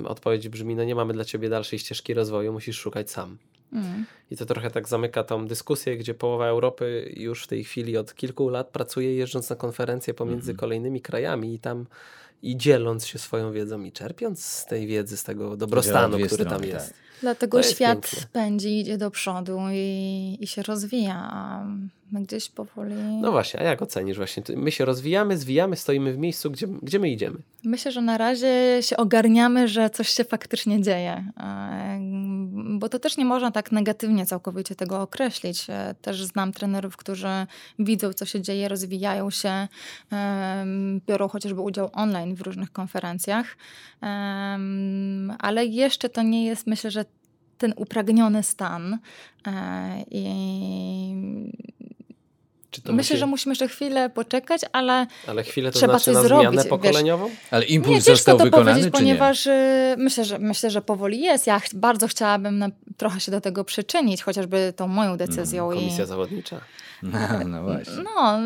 [0.05, 3.39] Odpowiedź brzmi: No, nie mamy dla ciebie dalszej ścieżki rozwoju, musisz szukać sam.
[3.73, 4.05] Mm.
[4.31, 8.15] I to trochę tak zamyka tą dyskusję, gdzie połowa Europy już w tej chwili od
[8.15, 11.87] kilku lat pracuje jeżdżąc na konferencje pomiędzy kolejnymi krajami i tam
[12.43, 16.55] i dzieląc się swoją wiedzą i czerpiąc z tej wiedzy, z tego dobrostanu, który tam
[16.55, 16.95] strony, jest.
[17.21, 18.29] Dlatego świat piękne.
[18.33, 21.67] pędzi, idzie do przodu i, i się rozwija,
[22.13, 22.95] my gdzieś powoli.
[22.95, 24.43] No właśnie, a jak ocenisz właśnie?
[24.57, 27.37] My się rozwijamy, zwijamy, stoimy w miejscu, gdzie, gdzie my idziemy?
[27.65, 31.25] Myślę, że na razie się ogarniamy, że coś się faktycznie dzieje.
[31.41, 32.01] E,
[32.79, 35.67] Bo to też nie można tak negatywnie całkowicie tego określić.
[35.71, 37.47] E, Też znam trenerów, którzy
[37.79, 39.69] widzą, co się dzieje, rozwijają się,
[40.11, 43.57] em, biorą chociażby udział online w różnych konferencjach.
[45.39, 47.05] Ale jeszcze to nie jest, myślę, że
[47.57, 49.01] ten upragniony stan.
[50.11, 51.51] E, I
[52.85, 56.23] myślę, musi- że musimy jeszcze chwilę poczekać, ale Ale chwilę to trzeba znaczy coś na
[56.23, 56.71] zrobić, zmianę wiesz.
[56.71, 57.31] pokoleniową?
[57.51, 61.47] Ale Nie, impuls ciężko został to wykonany, ponieważ y, myślę, że myślę, że powoli jest.
[61.47, 65.73] Ja ch- bardzo chciałabym na, trochę się do tego przyczynić, chociażby tą moją decyzją.
[65.73, 66.57] i, Komisja zawodnicza.
[67.03, 67.11] nie?
[67.49, 67.93] No właśnie.
[68.05, 68.39] no,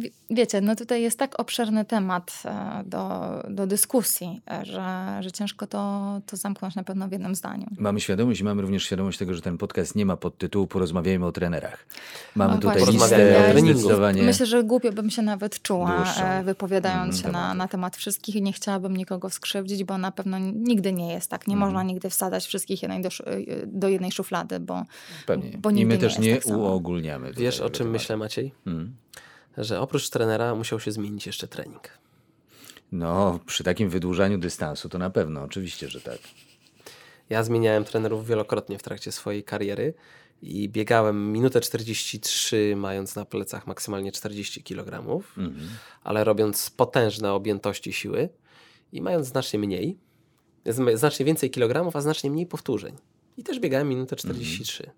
[0.00, 5.32] wie- wiecie, no tutaj jest tak obszerny temat e, do, do dyskusji, e, że, że
[5.32, 7.66] ciężko to, to zamknąć na pewno w jednym zdaniu.
[7.78, 11.32] Mamy świadomość i mamy również świadomość tego, że ten podcast nie ma podtytułu Porozmawiajmy o
[11.32, 11.86] trenerach.
[12.36, 13.16] Mamy No tutaj listę
[13.66, 14.22] treningu.
[14.24, 16.24] Myślę, że głupio bym się nawet czuła, Dłuższą.
[16.24, 20.12] e, wypowiadając Mhm, się na, na temat wszystkich i nie chciałabym nikogo skrzywdzić, bo na
[20.12, 21.46] pewno nigdy nie jest tak.
[21.46, 21.70] Nie Mhm.
[21.72, 24.82] można nigdy wsadzać wszystkich jednej do, y, do jednej szuflady, bo,
[25.26, 25.50] Pewnie.
[25.58, 27.28] bo I my nie też jest nie tak uogólniamy.
[27.28, 28.52] tutaj Wiesz, o czym myślę, Maciej?
[28.64, 28.96] Hmm.
[29.58, 31.88] Że oprócz trenera musiał się zmienić jeszcze trening.
[32.92, 36.18] No, przy takim wydłużaniu dystansu to na pewno, oczywiście, że tak.
[37.30, 39.94] Ja zmieniałem trenerów wielokrotnie w trakcie swojej kariery
[40.42, 44.96] i biegałem minutę 43, mając na plecach maksymalnie 40 kg,
[45.38, 45.68] Mhm.
[46.02, 48.28] ale robiąc potężne objętości siły
[48.92, 49.98] i mając znacznie mniej,
[50.94, 52.94] znacznie więcej kilogramów, a znacznie mniej powtórzeń.
[53.36, 54.90] I też biegałem minutę 43.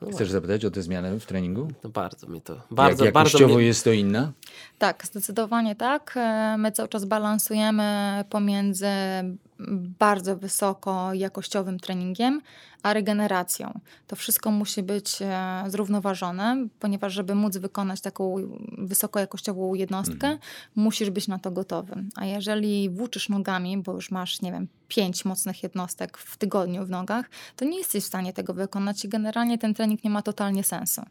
[0.00, 1.68] No, Chcesz zapytać o tę zmianę w treningu?
[1.84, 4.32] no bardzo mnie to, bardzo, Jak bardzo mnie, jest to inna?
[4.78, 6.12] Tak, zdecydowanie tak.
[6.16, 8.86] E, My cały czas balansujemy pomiędzy
[9.98, 12.40] bardzo wysoko jakościowym treningiem,
[12.82, 13.80] a regeneracją.
[14.06, 18.34] To wszystko musi być e, zrównoważone, ponieważ żeby móc wykonać taką
[18.78, 20.38] wysokojakościową jednostkę,
[20.76, 22.04] musisz być na to gotowy.
[22.14, 26.90] A jeżeli włóczysz nogami, bo już masz, nie wiem, pięć mocnych jednostek w tygodniu w
[26.90, 30.64] nogach, to nie jesteś w stanie tego wykonać i generalnie ten trening nie ma totalnie
[30.64, 31.02] sensu.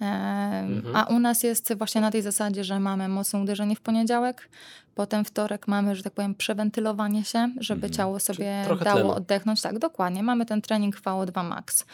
[0.00, 4.48] E, A u nas jest właśnie na tej zasadzie, że mamy mocne uderzenie w poniedziałek,
[4.94, 9.10] potem wtorek mamy, że tak powiem, przewentylowanie się, żeby ciało sobie dało tlenu.
[9.10, 9.60] oddechnąć.
[9.62, 10.22] Tak, dokładnie.
[10.22, 11.84] Mamy ten trening VO2 max.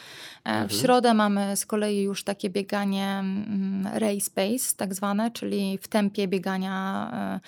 [0.45, 0.69] E, Mhm.
[0.69, 5.87] W środę mamy z kolei już takie bieganie mm, race pace, tak zwane, czyli w
[5.87, 7.39] tempie biegania e,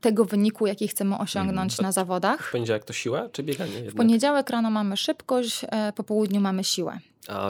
[0.00, 2.48] tego wyniku, jaki chcemy osiągnąć na zawodach.
[2.48, 3.72] W poniedziałek to siła czy bieganie?
[3.72, 3.94] W Jednak?
[3.94, 6.98] poniedziałek rano mamy szybkość, e, po południu mamy siłę.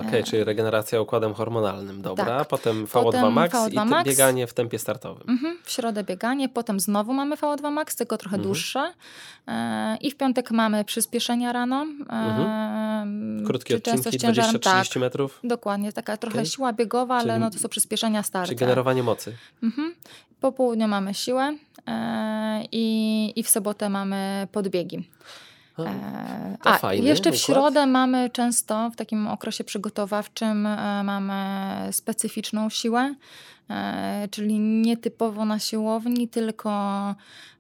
[0.09, 2.25] Okej, czyli regeneracja układem hormonalnym, dobra.
[2.25, 2.49] Tak.
[2.49, 4.09] Potem VO2 Potem max VO2 i max.
[4.09, 5.25] bieganie w tempie startowym.
[5.29, 8.43] Mhm, w środę bieganie, potem znowu mamy VO2 max, tylko trochę Mhm.
[8.43, 8.93] dłuższe.
[9.49, 11.87] E, I w piątek mamy przyspieszenia rano.
[12.11, 13.47] E, Mhm.
[13.47, 15.41] Krótkie czy często odcinki, z ciężarem, 20-30 tak, metrów.
[15.45, 16.51] Dokładnie, taka trochę Okej.
[16.51, 18.55] siła biegowa, ale Czyli- no to są przyspieszenia Czyli starte.
[18.55, 19.33] generowanie mocy.
[19.63, 19.95] Mhm.
[20.41, 21.55] Po południu mamy siłę
[21.87, 25.09] e, i, i w sobotę mamy podbiegi.
[25.79, 27.47] E, to A, fajny jeszcze w układ.
[27.47, 31.35] środę mamy często, w takim okresie przygotowawczym, e, mamy
[31.93, 33.15] specyficzną siłę,
[34.31, 36.71] czyli nietypowo na siłowni, tylko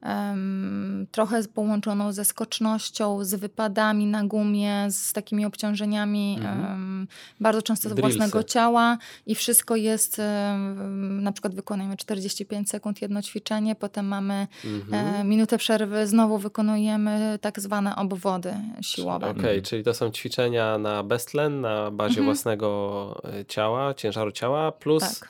[0.02, 7.06] em, trochę z- połączoną ze skocznością, z wypadami na gumie, z takimi obciążeniami em,
[7.40, 8.18] bardzo często z Drillsy.
[8.18, 14.46] własnego ciała i wszystko jest, em, na przykład wykonujemy 45 sekund jedno ćwiczenie, potem mamy
[14.64, 15.14] Mhm.
[15.14, 19.30] e, minutę przerwy, znowu wykonujemy tak zwane obwody siłowe.
[19.30, 22.24] Okej, czyli to są ćwiczenia na beztlen, na bazie Mhm.
[22.26, 25.28] własnego e, ciała, ciężaru ciała, plus Tak.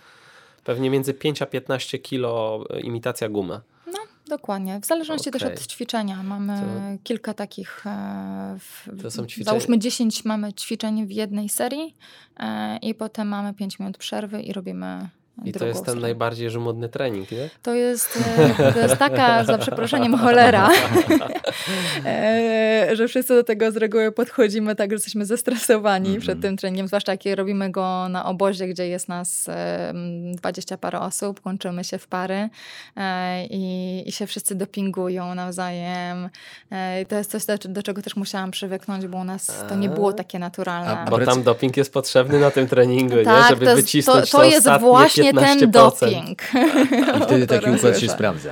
[0.64, 3.60] Pewnie między 5 a 15 kilo e, imitacja gumy.
[3.86, 4.80] No, dokładnie.
[4.80, 5.54] W zależności też Okej.
[5.56, 6.22] od ćwiczenia.
[6.22, 7.86] Mamy To- kilka takich.
[7.86, 11.94] E, w, To są ćwiczenia- Załóżmy 10 mamy ćwiczeń w jednej serii
[12.40, 15.08] e, i potem mamy 5 minut przerwy i robimy.
[15.44, 16.00] I to jest ten stronę.
[16.00, 17.50] najbardziej żmudny trening, nie?
[17.62, 18.18] To jest,
[18.74, 20.68] to jest taka, za przeproszeniem, cholera,
[22.06, 26.20] e, że wszyscy do tego z reguły podchodzimy tak, że jesteśmy zestresowani Mhm.
[26.22, 29.46] przed tym treningiem, zwłaszcza jak robimy go na obozie, gdzie jest nas
[30.34, 32.48] 20 parę osób, łączymy się w pary
[32.96, 36.28] e, i, i się wszyscy dopingują nawzajem.
[36.70, 39.74] E, i to jest coś, do, do czego też musiałam przywyknąć, bo u nas to
[39.74, 40.98] nie było takie naturalne.
[40.98, 43.24] A- Bo tam doping jest potrzebny na tym treningu, nie?
[43.24, 45.29] tak, Żeby to, jest, wycisnąć to, to jest ostatnie właśnie 15%.
[45.32, 46.42] Ten doping.
[47.18, 48.50] I wtedy taki układ się sprawdza.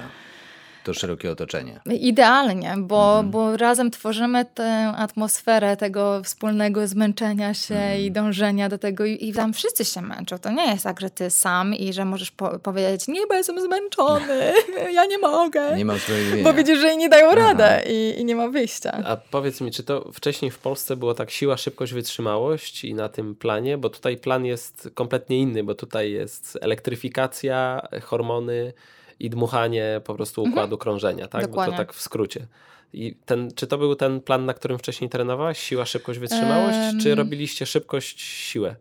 [0.85, 1.81] To szerokie otoczenie.
[1.87, 3.31] Idealnie, bo, Mhm.
[3.31, 8.01] bo razem tworzymy tę atmosferę tego wspólnego zmęczenia się Mhm.
[8.01, 10.39] i dążenia do tego i, i tam wszyscy się męczą.
[10.39, 13.61] To nie jest tak, że ty sam i że możesz po powiedzieć, nie, bo jestem
[13.61, 14.53] zmęczony,
[14.95, 16.45] ja nie mogę, Nie ma usprawiedliwienia.
[16.45, 19.03] bo widzisz, że inni dają radę i, i nie ma wyjścia.
[19.07, 23.09] A powiedz mi, czy to wcześniej w Polsce było tak siła, szybkość, wytrzymałość i na
[23.09, 23.79] tym planie?
[23.79, 28.73] Bo tutaj plan jest kompletnie inny, bo tutaj jest elektryfikacja, hormony
[29.21, 31.41] i dmuchanie po prostu układu krążenia, tak?
[31.41, 31.77] Bo to Dokładnie.
[31.77, 32.47] tak w skrócie.
[32.93, 35.59] I ten, czy to był ten plan, na którym wcześniej trenowałaś?
[35.59, 36.79] Siła, szybkość, wytrzymałość?
[37.03, 37.19] Czy Em.
[37.19, 38.77] robiliście szybkość, siłę?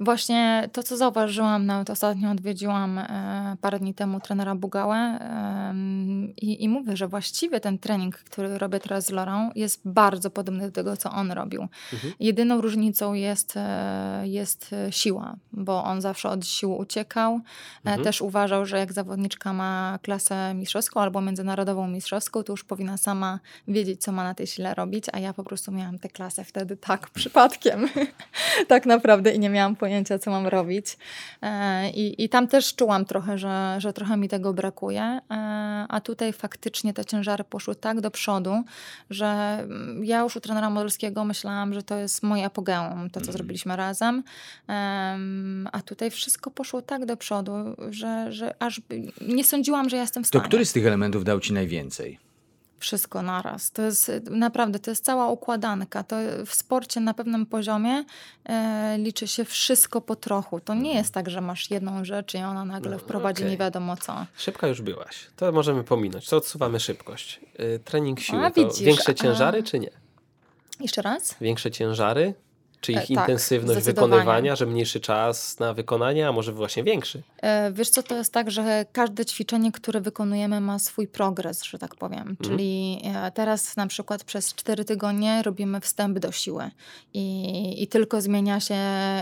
[0.00, 6.64] Właśnie to, co zauważyłam, nawet ostatnio odwiedziłam e, parę dni temu trenera Bugałę em, i,
[6.64, 10.72] i mówię, że właściwie ten trening, który robię teraz z Lorą, jest bardzo podobny do
[10.72, 11.68] tego, co on robił.
[11.92, 12.12] Mhm.
[12.20, 17.34] Jedyną różnicą jest, e, jest e, siła, bo on zawsze od sił uciekał.
[17.34, 17.40] E,
[17.84, 18.04] Mhm.
[18.04, 23.40] Też uważał, że jak zawodniczka ma klasę mistrzowską albo międzynarodową mistrzowską, to już powinna sama
[23.68, 26.76] wiedzieć, co ma na tej sile robić, a ja po prostu miałam tę klasę wtedy
[26.76, 27.88] tak przypadkiem,
[28.68, 30.96] tak naprawdę i nie miałam pojęcia, co mam robić.
[31.42, 35.20] E, I, i tam też czułam trochę, że, że trochę mi tego brakuje, e,
[35.88, 38.62] a tutaj faktycznie te ciężary poszły tak do przodu,
[39.10, 39.26] że
[39.62, 43.76] mm, ja już u trenera modelskiego myślałam, że to jest moje apogeum, to co zrobiliśmy
[43.76, 44.22] razem,
[44.68, 47.52] Em, a tutaj wszystko poszło tak do przodu,
[47.90, 48.80] że, że aż
[49.28, 50.48] nie sądziłam, że ja jestem w To stanie.
[50.48, 52.18] który z tych elementów dał ci najwięcej?
[52.82, 53.70] Wszystko naraz.
[53.70, 56.02] To jest naprawdę, to jest cała układanka.
[56.02, 56.16] To
[56.46, 58.04] w sporcie na pewnym poziomie
[58.44, 60.60] e, liczy się wszystko po trochu.
[60.60, 63.50] To nie jest tak, że masz jedną rzecz i ona nagle No, wprowadzi okej.
[63.52, 64.26] nie wiadomo co.
[64.36, 65.26] Szybka już byłaś.
[65.36, 66.28] To możemy pominąć.
[66.28, 67.40] To odsuwamy szybkość.
[67.60, 68.44] Y, trening siły.
[68.44, 69.90] A, widzisz, większe a- ciężary czy nie?
[70.80, 71.34] Jeszcze raz?
[71.40, 72.34] Większe ciężary?
[72.82, 77.22] Czy ich E, tak, intensywność wykonywania, że mniejszy czas na wykonanie, a może właśnie większy?
[77.42, 81.78] E, Wiesz co, to jest tak, że każde ćwiczenie, które wykonujemy ma swój progres, że
[81.78, 82.36] tak powiem.
[82.44, 86.70] Czyli e, teraz na przykład przez 4 tygodnie robimy wstęp do siły
[87.14, 88.76] i, i tylko zmienia się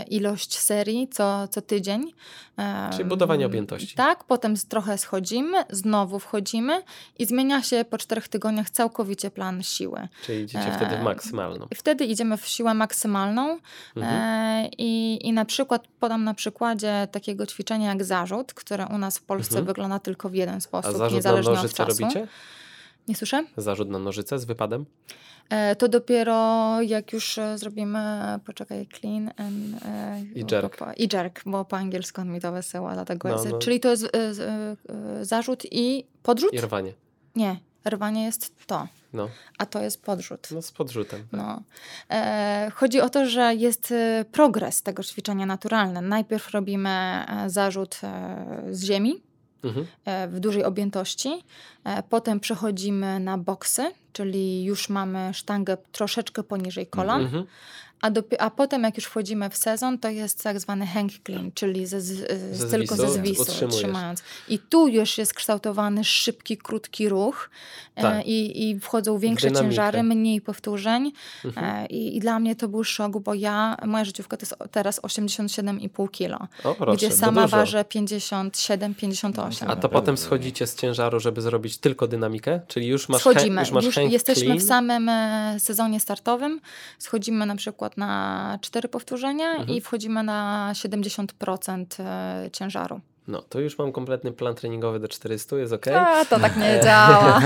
[0.09, 2.13] ilość serii co, co tydzień.
[2.59, 3.95] E, Czyli budowanie objętości.
[3.95, 6.83] Tak, potem trochę schodzimy, znowu wchodzimy
[7.19, 10.07] i zmienia się po 4 tygodniach całkowicie plan siły.
[10.25, 11.67] Czyli idziecie wtedy w maksymalną.
[11.71, 13.50] I Wtedy idziemy w siłę maksymalną
[13.95, 14.15] Mhm.
[14.15, 19.17] e, i, i na przykład podam na przykładzie takiego ćwiczenia jak zarzut, które u nas
[19.17, 19.65] w Polsce Mhm.
[19.65, 22.01] wygląda tylko w jeden A sposób, na niezależnie od nożyce czasu.
[22.01, 22.27] robicie?
[23.07, 23.43] Nie słyszę?
[23.57, 24.85] Zarzut na nożyce z wypadem?
[25.49, 27.99] E, to dopiero jak już e, zrobimy,
[28.45, 29.83] poczekaj, clean and,
[30.35, 30.77] I jerk.
[30.77, 33.49] Po, I jerk, bo po angielsku on mi to wysyła, dlatego No, jest.
[33.51, 33.57] no.
[33.59, 36.53] Czyli to jest e, zarzut i podrzut?
[36.53, 36.93] I rwanie.
[37.35, 40.47] Nie, rwanie jest to, No, a to jest podrzut.
[40.51, 41.19] no z podrzutem.
[41.31, 41.39] tak.
[41.39, 41.61] No.
[42.09, 46.01] E, chodzi o to, że jest e, progres tego ćwiczenia naturalny.
[46.01, 49.21] Najpierw robimy e, zarzut e, z ziemi
[49.63, 49.85] Mhm.
[50.31, 51.29] w dużej objętości,
[52.09, 57.21] potem przechodzimy na boksy, czyli już mamy sztangę troszeczkę poniżej kolan.
[57.21, 57.45] Mhm.
[58.01, 61.51] A, dopi- a potem, jak już wchodzimy w sezon, to jest tak zwany hang clean,
[61.53, 64.23] czyli ze, z, Ze tylko ze zwisu zwisu trzymając.
[64.49, 67.49] I tu już jest kształtowany szybki, krótki ruch
[67.95, 68.25] e, Tak.
[68.25, 71.11] i, i wchodzą większe ciężary, mniej powtórzeń.
[71.45, 71.83] Mhm.
[71.83, 75.01] E, i, I dla mnie to był szok, bo ja, moja życiówka to jest teraz
[75.01, 79.65] 87,5 kilo, O, proszę, gdzie sama ważę 57-58.
[79.67, 82.59] A to potem schodzicie z ciężaru, żeby zrobić tylko dynamikę?
[82.67, 83.55] Czyli już masz, Schodzimy.
[83.55, 84.59] He, już masz Już hang jesteśmy clean?
[84.59, 86.61] w samym e, sezonie startowym.
[86.99, 89.69] Schodzimy na przykład na 4 powtórzenia Mhm.
[89.69, 93.01] i wchodzimy na 70% e, ciężaru.
[93.27, 95.87] No, to już mam kompletny plan treningowy do 400, jest ok.
[95.87, 97.41] A, to tak nie działa.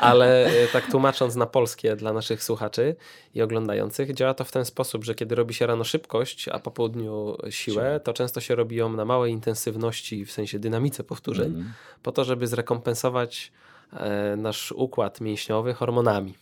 [0.00, 2.96] Ale e, tak tłumacząc na polskie dla naszych słuchaczy
[3.34, 6.70] i oglądających, działa to w ten sposób, że kiedy robi się rano szybkość, a po
[6.70, 11.72] południu siłę, to często się robi ją na małej intensywności, w sensie dynamice powtórzeń, Mhm.
[12.02, 13.52] po to, żeby zrekompensować
[13.92, 16.34] e, nasz układ mięśniowy hormonami.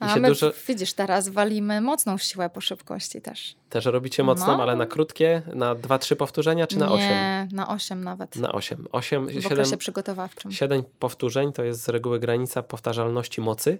[0.00, 3.56] I A my, dużo, widzisz, teraz walimy mocną siłę po szybkości też.
[3.70, 4.62] też robicie mocną, No.
[4.62, 7.08] ale na krótkie, na 2-3 powtórzenia, czy na 8?
[7.08, 8.36] Nie, na 8 nawet.
[8.36, 8.86] Na 8.
[8.92, 10.52] 8 w 7, okresie przygotowawczym.
[10.52, 13.78] 7 powtórzeń to jest z reguły granica powtarzalności mocy.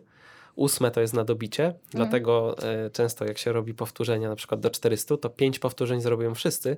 [0.56, 1.80] Ósme to jest na dobicie, Mhm.
[1.92, 6.34] dlatego e, często jak się robi powtórzenia na przykład do 400, to 5 powtórzeń zrobią
[6.34, 6.76] wszyscy,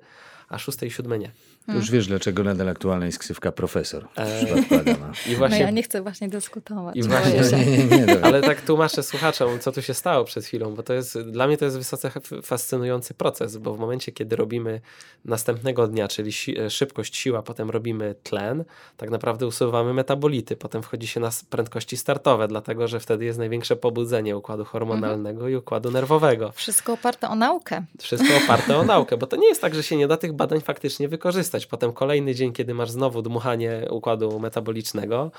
[0.51, 1.31] a szóste i siódme nie.
[1.67, 4.47] To Już wiesz, dlaczego nadal aktualna jest ksywka profesor Eee.
[5.27, 6.97] I No właśnie, ja nie chcę właśnie dyskutować.
[6.97, 7.57] I właśnie- się.
[7.57, 8.07] Nie, nie, nie.
[8.07, 8.21] dobra.
[8.23, 11.57] ale tak tłumaczę słuchaczom, co tu się stało przed chwilą, bo to jest, dla mnie
[11.57, 12.11] to jest wysoce
[12.43, 14.81] fascynujący proces, bo w momencie, kiedy robimy
[15.25, 18.65] następnego dnia, czyli si e, szybkość, siła, potem robimy tlen,
[18.97, 23.77] tak naprawdę usuwamy metabolity, potem wchodzi się na prędkości startowe, dlatego, że wtedy jest największe
[23.77, 26.53] pobudzenie układu hormonalnego i układu nerwowego.
[26.53, 27.83] Wszystko oparte o naukę.
[28.01, 30.61] Wszystko oparte o naukę, bo to nie jest tak, że się nie da tych badań
[30.61, 31.66] faktycznie wykorzystać.
[31.66, 35.31] Potem kolejny dzień, kiedy masz znowu dmuchanie układu metabolicznego,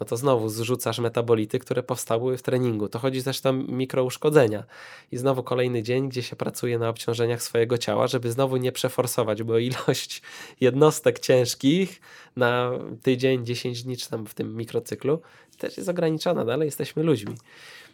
[0.00, 2.88] no to znowu zrzucasz metabolity, które powstały w treningu.
[2.88, 4.64] To chodzi też tam mikrouszkodzenia.
[5.12, 9.42] I znowu kolejny dzień, gdzie się pracuje na obciążeniach swojego ciała, żeby znowu nie przeforsować,
[9.42, 10.22] bo ilość
[10.66, 12.00] jednostek ciężkich
[12.36, 12.70] na
[13.02, 15.20] tydzień, 10 dni, czy tam w tym mikrocyklu
[15.58, 16.44] też jest ograniczona.
[16.44, 17.34] Dalej jesteśmy ludźmi.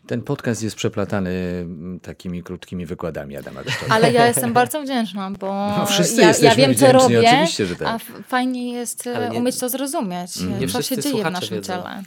[0.06, 3.60] Ten podcast jest przeplatany mm, takimi krótkimi wykładami Adama.
[3.90, 5.46] Ale ja jestem bardzo wdzięczna, bo
[5.78, 7.88] No, wszyscy ja, ja wiem, co robię, oczywiście, że tak.
[7.88, 10.60] a fajnie jest e, nie- umieć to zrozumieć, Mm.
[10.60, 11.72] Nie co się dzieje w naszym wiedzą.
[11.72, 12.02] ciele.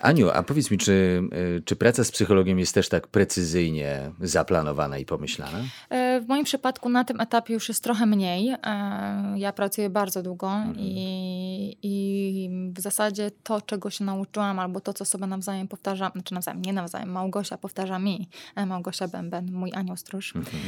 [0.00, 1.22] Aniu, a powiedz mi, czy,
[1.58, 5.58] y, czy praca z psychologiem jest też tak precyzyjnie zaplanowana i pomyślana?
[5.90, 8.48] E, W moim przypadku na tym etapie już jest trochę mniej.
[8.48, 10.76] E, Ja pracuję bardzo długo Mhm.
[10.78, 16.34] i, i w zasadzie to, czego się nauczyłam, albo to, co sobie nawzajem powtarzam, znaczy
[16.34, 20.62] nawzajem, nie nawzajem, Małgosia powtarza mi, e, Małgosia Bęben, mój anioł stróż, Mhm.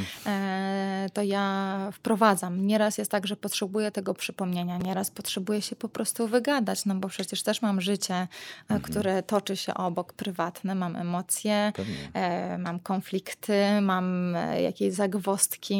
[1.13, 2.67] to ja wprowadzam.
[2.67, 7.09] Nieraz jest tak, że potrzebuję tego przypomnienia, nieraz potrzebuję się po prostu wygadać, no bo
[7.09, 8.81] przecież też mam życie, Mhm.
[9.05, 11.73] Które toczy się obok, prywatne, mam emocje,
[12.15, 15.77] e, mam konflikty, mam e, jakieś zagwozdki,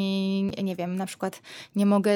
[0.63, 1.41] nie- wiem, na przykład
[1.75, 2.11] nie mogę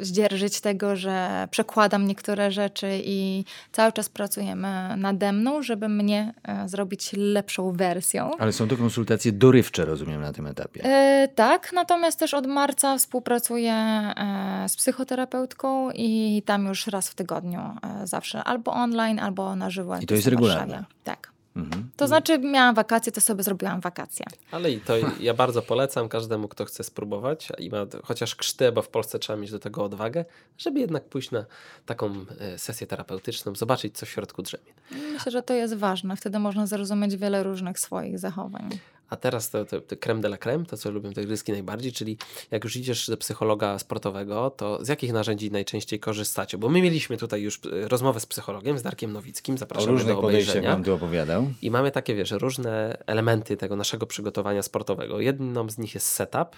[0.00, 6.68] zdzierżyć tego, że przekładam niektóre rzeczy i cały czas pracujemy nade mną, żeby mnie e,
[6.68, 8.30] zrobić lepszą wersją.
[8.38, 10.84] Ale są to konsultacje dorywcze, rozumiem, na tym etapie.
[10.84, 17.14] E, tak, natomiast też od marca współpracuję e, z psychoterapeutką i tam już raz w
[17.14, 19.85] tygodniu e, zawsze albo online, albo na żywo.
[20.02, 20.84] I to jest regularne?
[21.04, 21.36] Tak.
[21.56, 21.90] Mhm.
[21.96, 24.26] To znaczy miałam wakacje, to sobie zrobiłam wakacje.
[24.50, 28.82] Ale i to ja bardzo polecam każdemu, kto chce spróbować i ma chociaż krztę, bo
[28.82, 30.24] w Polsce trzeba mieć do tego odwagę,
[30.58, 31.44] żeby jednak pójść na
[31.86, 34.72] taką e, sesję terapeutyczną, zobaczyć, co w środku drzemie.
[35.12, 36.16] Myślę, że to jest ważne.
[36.16, 38.70] Wtedy można zrozumieć wiele różnych swoich zachowań.
[39.10, 41.92] A teraz to, to, to creme de la creme, to co lubią te gryzki najbardziej,
[41.92, 42.18] czyli
[42.50, 46.58] jak już idziesz do psychologa sportowego, to z jakich narzędzi najczęściej korzystacie?
[46.58, 50.22] Bo my mieliśmy tutaj już e, rozmowę z psychologiem, z Darkiem Nowickim, zapraszamy różnych do
[50.22, 50.72] podejściach obejrzenia.
[50.72, 51.52] wam tu opowiadał.
[51.62, 55.20] I mamy takie, wiesz, różne elementy tego naszego przygotowania sportowego.
[55.20, 56.56] Jedną z nich jest setup,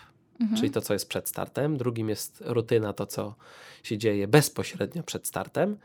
[0.56, 1.76] czyli to, co jest przed startem.
[1.76, 3.34] Drugim jest rutyna, to, co
[3.82, 5.76] się dzieje bezpośrednio przed startem.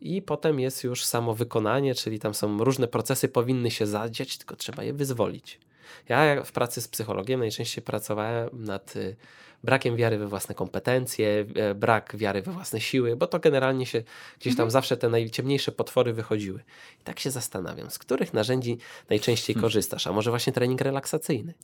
[0.00, 4.56] I potem jest już samo wykonanie, czyli tam są różne procesy, powinny się zadziać, tylko
[4.56, 5.60] trzeba je wyzwolić.
[6.08, 9.16] Ja w pracy z psychologiem najczęściej pracowałem nad y,
[9.64, 14.02] brakiem wiary we własne kompetencje, e, brak wiary we własne siły, bo to generalnie się
[14.40, 16.60] gdzieś tam zawsze te najciemniejsze potwory wychodziły.
[17.00, 18.78] I tak się zastanawiam, z których narzędzi
[19.10, 21.54] najczęściej korzystasz, a może właśnie trening relaksacyjny?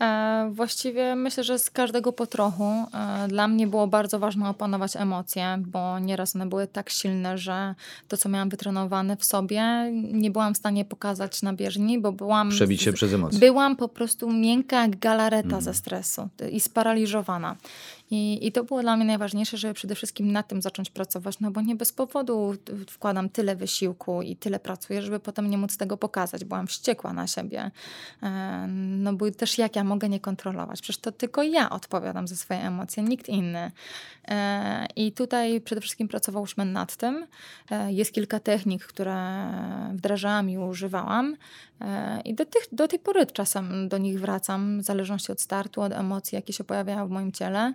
[0.00, 2.64] E, właściwie myślę, że z każdego po trochu.
[2.64, 7.74] E, dla mnie było bardzo ważne opanować emocje, bo nieraz one były tak silne, że
[8.08, 9.62] to, co miałam wytrenowane w sobie,
[10.12, 12.50] nie byłam w stanie pokazać na bieżni, bo byłam.
[12.50, 13.38] Przebić się z- przez emocje.
[13.40, 17.29] Byłam po prostu miękka jak galareta ze stresu i sparaliżowana.
[17.30, 17.56] zaangażowana.
[18.10, 21.50] I, I to było dla mnie najważniejsze, żeby przede wszystkim nad tym zacząć pracować, no
[21.50, 22.54] bo nie bez powodu
[22.88, 26.44] wkładam tyle wysiłku i tyle pracuję, żeby potem nie móc tego pokazać.
[26.44, 27.70] Byłam wściekła na siebie.
[28.22, 30.80] E, no bo też jak ja mogę nie kontrolować?
[30.80, 33.72] Przecież to tylko ja odpowiadam za swoje emocje, nikt inny.
[34.28, 37.26] E, I tutaj przede wszystkim pracowałyśmy nad tym.
[37.70, 39.46] E, jest kilka technik, które
[39.92, 41.36] wdrażałam i używałam.
[42.24, 45.92] I do, tych, do tej pory czasem do nich wracam, w zależności od startu, od
[45.92, 47.74] emocji, jakie się pojawiają w moim ciele.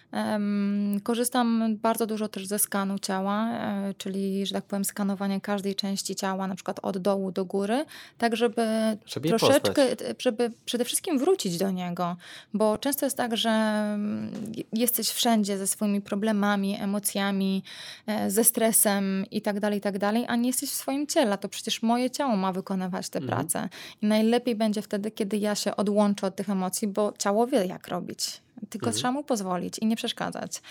[1.03, 6.15] Korzystam bardzo dużo też ze skanu ciała, e, czyli, że tak powiem, skanowanie każdej części
[6.15, 7.85] ciała, na przykład od dołu do góry,
[8.17, 8.67] tak żeby,
[9.05, 9.85] żeby troszeczkę,
[10.19, 12.15] żeby przede wszystkim wrócić do niego,
[12.53, 14.31] bo często jest tak, że mm,
[14.73, 17.63] jesteś wszędzie ze swoimi problemami, emocjami,
[18.07, 21.37] e, ze stresem i tak dalej, i tak dalej, a nie jesteś w swoim ciele.
[21.37, 23.37] To przecież moje ciało ma wykonywać tę mhm.
[23.37, 23.69] pracę.
[24.01, 27.87] I najlepiej będzie wtedy, kiedy ja się odłączę od tych emocji, bo ciało wie, jak
[27.87, 28.97] robić tylko mhm.
[28.97, 30.61] trzeba mu pozwolić i nie przeszkadzać.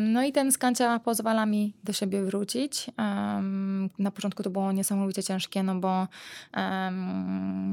[0.00, 2.86] No i ten skancia pozwala mi do siebie wrócić.
[3.98, 6.08] Na początku to było niesamowicie ciężkie, no bo,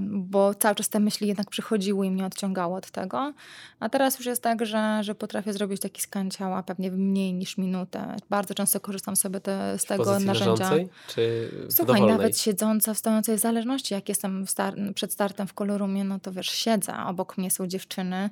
[0.09, 3.33] bo cały czas te myśli jednak przychodziły i mnie odciągało od tego.
[3.79, 7.33] A teraz już jest tak, że, że potrafię zrobić taki skan ciała pewnie w mniej
[7.33, 8.15] niż minutę.
[8.29, 10.69] Bardzo często korzystam sobie te, z tego narzędzia.
[11.07, 12.17] Czy Słuchaj, dowolnej?
[12.17, 16.49] nawet siedząca, wstającej, w zależności jak jestem star przed startem w kolorumie, no to wiesz,
[16.49, 18.29] siedzę, obok mnie są dziewczyny,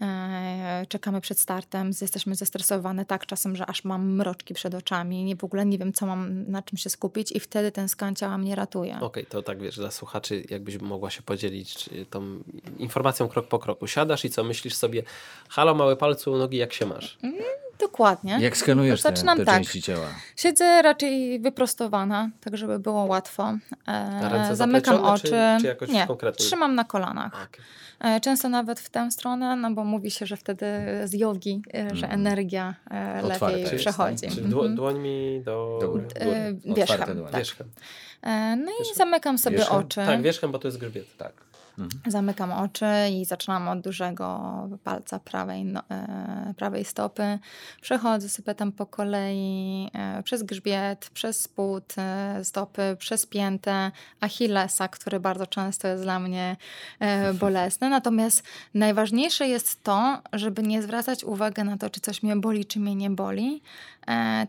[0.00, 5.36] e, czekamy przed startem, jesteśmy zestresowane tak czasem, że aż mam mroczki przed oczami, nie
[5.36, 8.38] w ogóle nie wiem, co mam, na czym się skupić i wtedy ten skan ciała
[8.38, 8.96] mnie ratuje.
[8.96, 12.42] Okej, okay, to tak wiesz, dla słuchaczy jakbyś mogła się podzielić tą
[12.78, 13.86] informacją krok po kroku.
[13.86, 15.02] Siadasz i co, myślisz sobie,
[15.48, 17.18] halo mały palcu u nogi, jak się masz?
[17.22, 17.38] Mm,
[17.80, 18.38] dokładnie.
[18.40, 19.62] Jak skanujesz Zaczynam te, te tak.
[19.62, 20.06] części ciała?
[20.36, 23.54] Siedzę raczej wyprostowana, tak żeby było łatwo.
[23.88, 25.22] E, zamykam oczy.
[25.22, 26.46] Czy, czy jakoś nie, konkretnie?
[26.46, 27.32] trzymam na kolanach.
[27.32, 27.64] Okay.
[28.00, 30.66] E, często nawet w tę stronę, no bo mówi się, że wtedy
[31.04, 32.12] z jogi, e, że mhm.
[32.12, 34.28] energia e, lepiej jest, przechodzi.
[34.28, 34.74] Czyli mhm.
[34.74, 36.06] dłońmi do, do góry.
[36.64, 37.24] Wierzchem.
[37.24, 37.36] Tak.
[37.36, 37.70] wierzchem.
[38.56, 39.78] No i zamykam sobie wierzchem?
[39.78, 40.00] oczy.
[40.06, 41.16] Tak, wierzchem, bo to jest grzbiet.
[41.16, 41.32] Tak.
[41.80, 42.12] Mhm.
[42.12, 44.40] Zamykam oczy i zaczynam od dużego
[44.84, 47.38] palca prawej, no, e, prawej stopy.
[47.80, 54.88] Przechodzę sobie tam po kolei e, przez grzbiet, przez spód e, stopy, przez piętę, achillesa,
[54.88, 56.56] który bardzo często jest dla mnie
[57.40, 57.90] bolesny.
[57.90, 58.42] Natomiast
[58.74, 62.94] najważniejsze jest to, żeby nie zwracać uwagi na to, czy coś mnie boli, czy mnie
[62.94, 63.62] nie boli,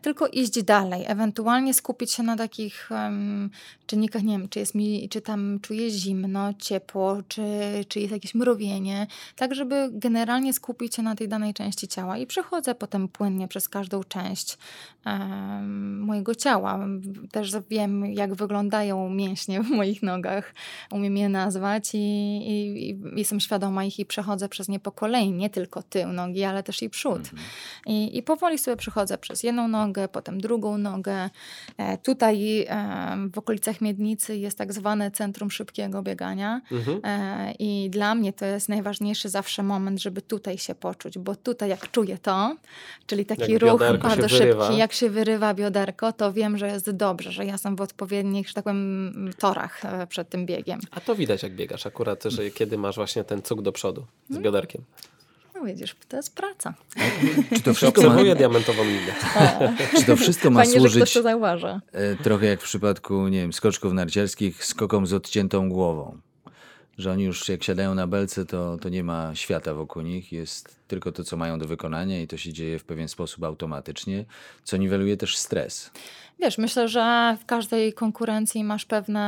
[0.02, 3.50] tylko iść dalej, ewentualnie skupić się na takich um,
[3.86, 7.44] czynnikach, nie wiem, czy jest mi, czy tam czuję zimno, ciepło, czy,
[7.88, 12.28] czy jest jakieś mrowienie, tak żeby generalnie skupić się na tej danej części ciała i
[12.28, 14.58] przechodzę potem płynnie przez każdą część
[15.06, 16.80] um, mojego ciała.
[17.32, 20.54] Też wiem, jak wyglądają mięśnie w moich nogach,
[20.92, 25.32] umiem je nazwać i, i, i jestem świadoma ich i przechodzę przez nie po kolei,
[25.32, 27.18] nie tylko tył nogi, ale też i przód.
[27.18, 27.42] Mhm.
[27.86, 31.30] I, I powoli sobie przechodzę przez jedną nogę, potem drugą nogę.
[31.78, 32.68] E, tutaj
[33.34, 37.01] w okolicach Miednicy jest tak zwane centrum szybkiego biegania mhm.
[37.04, 41.70] E, i dla mnie to jest najważniejszy zawsze moment, żeby tutaj się poczuć, bo tutaj
[41.70, 42.56] jak czuję to,
[43.06, 47.32] czyli taki jak ruch bardzo szybki, jak się wyrywa bioderko, to wiem, że jest dobrze,
[47.32, 50.80] że ja jestem w odpowiednich, że tak powiem, torach e, przed tym biegiem.
[50.92, 54.32] A to widać jak biegasz akurat, że kiedy masz właśnie ten cuk do przodu z
[54.32, 54.44] mm.
[54.44, 54.84] bioderkiem.
[55.62, 56.74] No widzisz, to jest praca.
[57.56, 58.36] Czy to wszystko ma...
[58.36, 59.16] diamentową linię.
[59.98, 61.82] Czy to wszystko ma Fajnie, służyć że to zauważa.
[61.92, 66.18] E, trochę jak w przypadku, nie wiem, skoczków narciarskich, skokom z odciętą głową.
[67.02, 70.76] Że oni już jak siadają na belce, to, to nie ma świata wokół nich, jest
[70.88, 74.26] tylko to, co mają do wykonania i to się dzieje w pewien sposób automatycznie,
[74.64, 75.92] co niweluje też stres.
[76.42, 79.22] Wiesz, myślę, że w każdej konkurencji masz pewne,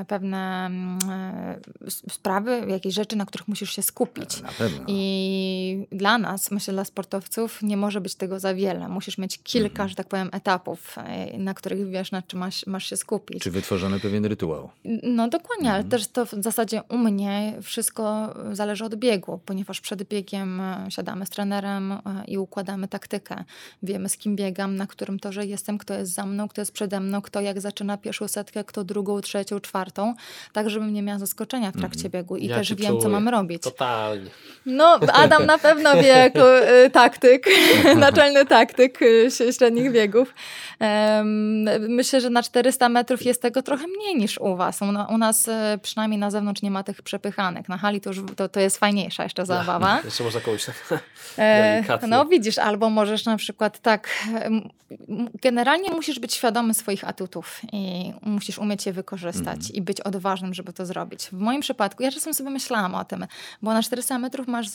[0.00, 4.42] e, pewne mm, e, sprawy, jakieś rzeczy, na których musisz się skupić.
[4.42, 4.84] Na pewno.
[4.88, 8.88] I dla nas, myślę, dla sportowców nie może być tego za wiele.
[8.88, 9.88] Musisz mieć kilka, mhm.
[9.88, 13.42] że tak powiem, etapów, e, na których wiesz, na czym masz, masz się skupić.
[13.42, 14.70] Czy wytworzony pewien rytuał?
[15.02, 15.74] No dokładnie, mhm.
[15.74, 20.86] ale też to w zasadzie u mnie wszystko zależy od biegu, ponieważ przed biegiem e,
[20.88, 23.44] siadamy z trenerem e, i układamy taktykę.
[23.82, 26.72] Wiemy, z kim biegam, na którym torze jest jestem, kto jest za mną, kto jest
[26.72, 30.14] przede mną, kto jak zaczyna pierwszą setkę, kto drugą, trzecią, czwartą,
[30.52, 32.12] tak żebym nie miała zaskoczenia w trakcie mhm.
[32.12, 33.02] biegu i ja też wiem, czuję.
[33.02, 33.62] co mam robić.
[33.62, 34.30] Totalnie.
[34.66, 37.46] No, Adam na pewno wie jako y, taktyk,
[37.96, 40.34] naczelny taktyk y, średnich biegów.
[40.80, 44.82] Um, myślę, że na 400 metrów jest tego trochę mniej niż u was.
[44.82, 45.52] U, u nas y,
[45.82, 47.68] przynajmniej na zewnątrz nie ma tych przepychanek.
[47.68, 50.00] Na hali to już to, to jest fajniejsza jeszcze zabawa.
[50.04, 51.02] jeszcze można komuś tak
[51.38, 54.08] e, No widzisz, albo możesz na przykład tak
[55.44, 59.74] generalnie musisz być świadomy swoich atutów i musisz umieć je wykorzystać Mhm.
[59.74, 61.26] i być odważnym, żeby to zrobić.
[61.26, 63.26] W moim przypadku, ja czasem sobie myślałam o tym,
[63.62, 64.66] bo na 400 metrów masz,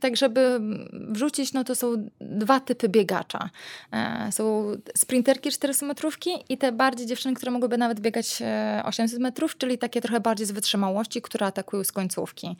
[0.00, 0.60] tak żeby
[0.92, 3.50] wrzucić, no to są dwa typy biegacza.
[3.92, 9.20] E, Są sprinterki 400 metrówki i te bardziej dziewczyny, które mogłyby nawet biegać e, 800
[9.20, 12.56] metrów, czyli takie trochę bardziej z wytrzymałości, które atakują z końcówki.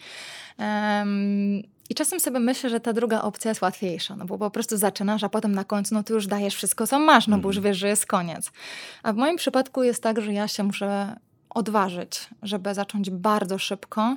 [1.90, 5.24] I czasem sobie myślę, że ta druga opcja jest łatwiejsza, no bo po prostu zaczynasz,
[5.24, 7.76] a potem na końcu no to już dajesz wszystko, co masz, no bo już wiesz,
[7.76, 8.52] że jest koniec.
[9.02, 11.16] A w moim przypadku jest tak, że ja się muszę
[11.50, 14.16] odważyć, żeby zacząć bardzo szybko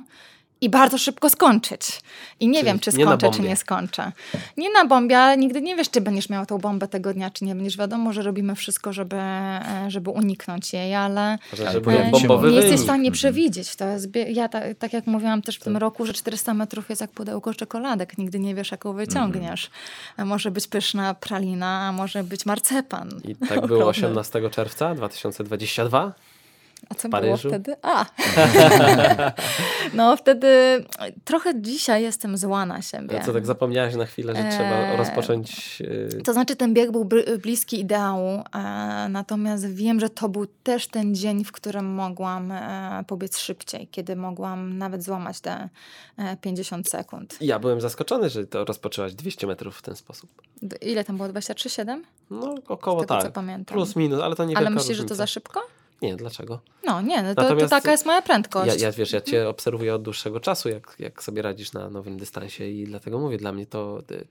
[0.60, 2.00] i bardzo szybko skończyć.
[2.40, 3.48] I nie Czyli wiem, czy nie skończę, czy bombie.
[3.48, 4.12] nie skończę.
[4.56, 7.44] Nie na bombie, ale nigdy nie wiesz, czy będziesz miał tą bombę tego dnia, czy
[7.44, 7.76] nie będziesz.
[7.78, 11.38] Wiadomo, że robimy wszystko, żeby, e, żeby uniknąć jej, ale
[11.72, 13.76] żeby się bombowy nie jesteś w stanie przewidzieć.
[13.76, 17.00] To jest, ja ta, tak jak mówiłam też w tym roku, że 400 metrów jest
[17.00, 18.18] jak pudełko czekoladek.
[18.18, 19.70] Nigdy nie wiesz, jaką wyciągniesz.
[20.16, 23.10] A Może być pyszna pralina, a może być marcepan.
[23.24, 26.12] I tak było 18 czerwca 2022.
[26.90, 27.48] A co w było Paryżu?
[27.48, 27.74] wtedy?
[27.82, 28.06] A!
[29.94, 30.48] no wtedy
[31.24, 33.20] trochę dzisiaj jestem zła na siebie.
[33.20, 35.80] A co tak zapomniałaś na chwilę, że trzeba Eee, rozpocząć...
[35.80, 37.08] yy, To znaczy ten bieg był
[37.42, 43.04] bliski ideału, e, natomiast wiem, że to był też ten dzień, w którym mogłam e,
[43.06, 45.68] pobiec szybciej, kiedy mogłam nawet złamać te
[46.18, 47.36] e, 50 sekund.
[47.40, 50.30] Ja byłem zaskoczony, że to rozpoczęłaś 200 metrów w ten sposób.
[50.80, 51.28] Ile tam było?
[51.28, 52.00] 23,7?
[52.30, 53.32] No około tego, tak.
[53.32, 53.74] pamiętam.
[53.74, 55.60] Plus, minus, ale to nie Ale myślisz, że to za szybko?
[56.02, 56.60] Nie, dlaczego?
[56.84, 58.82] No nie, no to, to taka jest moja Ja, prędkość.
[58.82, 62.64] ja wiesz, ja cię obserwuję od dłuższego czasu, jak, jak sobie radzisz na nowym dystansie
[62.68, 64.26] i dlatego mówię, dla mnie to y,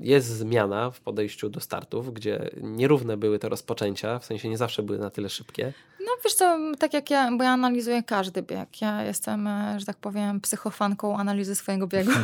[0.00, 4.82] jest zmiana w podejściu do startów, gdzie nierówne były te rozpoczęcia, w sensie nie zawsze
[4.82, 5.72] były na tyle szybkie.
[6.00, 8.80] No wiesz co, tak jak ja, bo ja analizuję każdy bieg.
[8.80, 12.10] Ja jestem, e, że tak powiem, psychofanką analizy swojego biegu.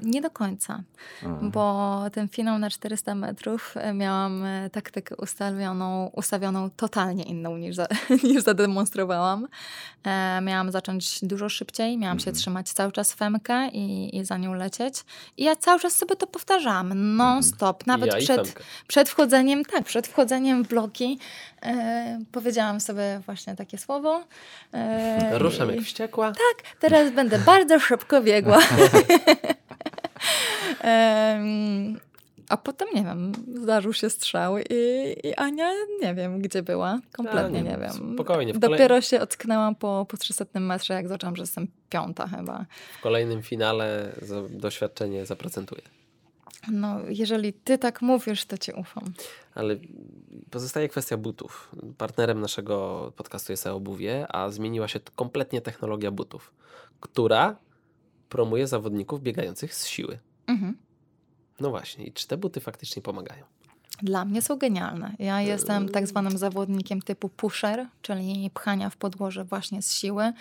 [0.00, 0.82] Nie do końca,
[1.22, 1.50] Mhm.
[1.50, 7.76] bo ten finał na 400 metrów e, miałam e, taktykę ustawioną, ustawioną totalnie inną niż,
[7.76, 7.86] za,
[8.24, 9.48] niż zademonstrowałam.
[10.04, 12.24] E, miałam zacząć dużo szybciej, miałam Mhm.
[12.36, 14.94] się trzymać cały czas femkę i, i za nią lecieć.
[15.36, 20.06] I ja cały czas sobie to powtarzam, non-stop, nawet ja przed, przed wchodzeniem, tak, przed
[20.06, 21.18] wchodzeniem w bloki
[21.62, 24.24] e, powiedziałam sobie właśnie takie słowo.
[24.74, 26.26] E, Ruszam jak wściekła.
[26.32, 28.58] Tak, teraz będę bardzo szybko biegła.
[32.48, 33.32] A potem, nie wiem,
[33.62, 34.64] zdarzył się strzał i,
[35.24, 35.70] i Ania
[36.02, 37.00] nie wiem, gdzie była.
[37.12, 38.14] Kompletnie A, nie, nie, wiem.
[38.14, 42.28] spokojnie, w kolej- Dopiero się ocknęłam po, po 300 metrze, jak zaczęłam, że jestem piąta
[42.28, 42.66] chyba.
[42.98, 44.12] W kolejnym finale
[44.50, 45.82] doświadczenie zaprocentuje.
[46.72, 49.04] No, jeżeli ty tak mówisz, to ci ufam.
[49.54, 49.76] Ale
[50.50, 51.70] pozostaje kwestia butów.
[51.98, 56.52] Partnerem naszego podcastu jest e-obuwie, a zmieniła się kompletnie technologia butów,
[57.00, 57.56] która
[58.28, 60.18] promuje zawodników biegających z siły.
[60.46, 60.76] Mhm.
[61.60, 63.44] No właśnie, i czy te buty faktycznie pomagają?
[64.02, 65.12] Dla mnie są genialne.
[65.18, 70.32] Ja jestem tak zwanym zawodnikiem typu pusher, czyli pchania w podłoże właśnie z siły.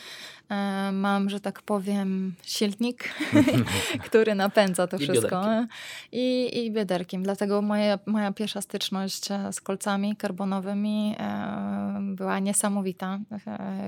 [0.49, 3.09] E, mam, że tak powiem, silnik,
[4.05, 5.29] który napędza to I wszystko.
[5.41, 5.67] bioderkiem.
[6.11, 7.23] I, I bioderkiem.
[7.23, 13.19] Dlatego moja, moja pierwsza styczność e, z kolcami karbonowymi e, była niesamowita.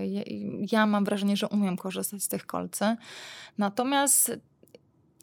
[0.05, 0.23] Ja-
[0.71, 2.95] ja mam wrażenie, że umiem korzystać z tych kolcy.
[3.57, 4.37] Natomiast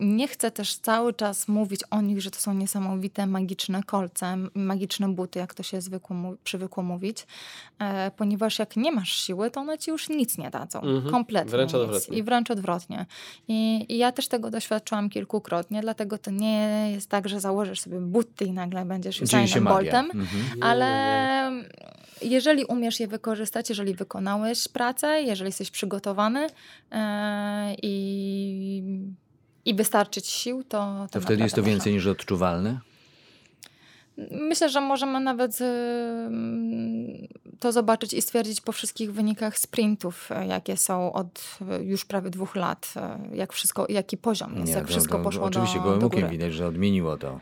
[0.02, 5.08] nie chcę też cały czas mówić o nich, że to są niesamowite, magiczne kolce, magiczne
[5.08, 7.26] buty, jak to się zwykło, przywykło mówić,
[7.78, 10.80] e, ponieważ jak nie masz siły, to one ci już nic nie dadzą.
[10.80, 11.12] Mhm.
[11.12, 12.18] Kompletnie Wręcz odwrotnie.
[12.18, 13.06] I wręcz odwrotnie.
[13.48, 18.00] I, I ja też tego doświadczyłam kilkukrotnie, dlatego to nie jest tak, że założysz sobie
[18.00, 19.64] buty i nagle będziesz Usainem.
[19.64, 20.62] Boltem, Mhm.
[20.62, 21.62] ale
[22.22, 26.46] jeżeli umiesz je wykorzystać, jeżeli wykonałeś pracę, jeżeli jesteś przygotowany
[26.92, 28.82] e, i,
[29.64, 31.06] i wystarczy ci sił, to.
[31.10, 32.70] To wtedy jest to więcej niż odczuwalne?
[32.72, 32.92] można.
[34.30, 35.64] Myślę, że możemy nawet y,
[37.60, 42.30] to zobaczyć i stwierdzić po wszystkich wynikach sprintów, e, jakie są od e, już prawie
[42.30, 45.84] dwóch lat, e, jak wszystko, jaki poziom jest, jak to- wszystko to poszło Oczywiście do,
[45.84, 46.32] gołym do okiem góry.
[46.32, 47.40] widać, że odmieniło to.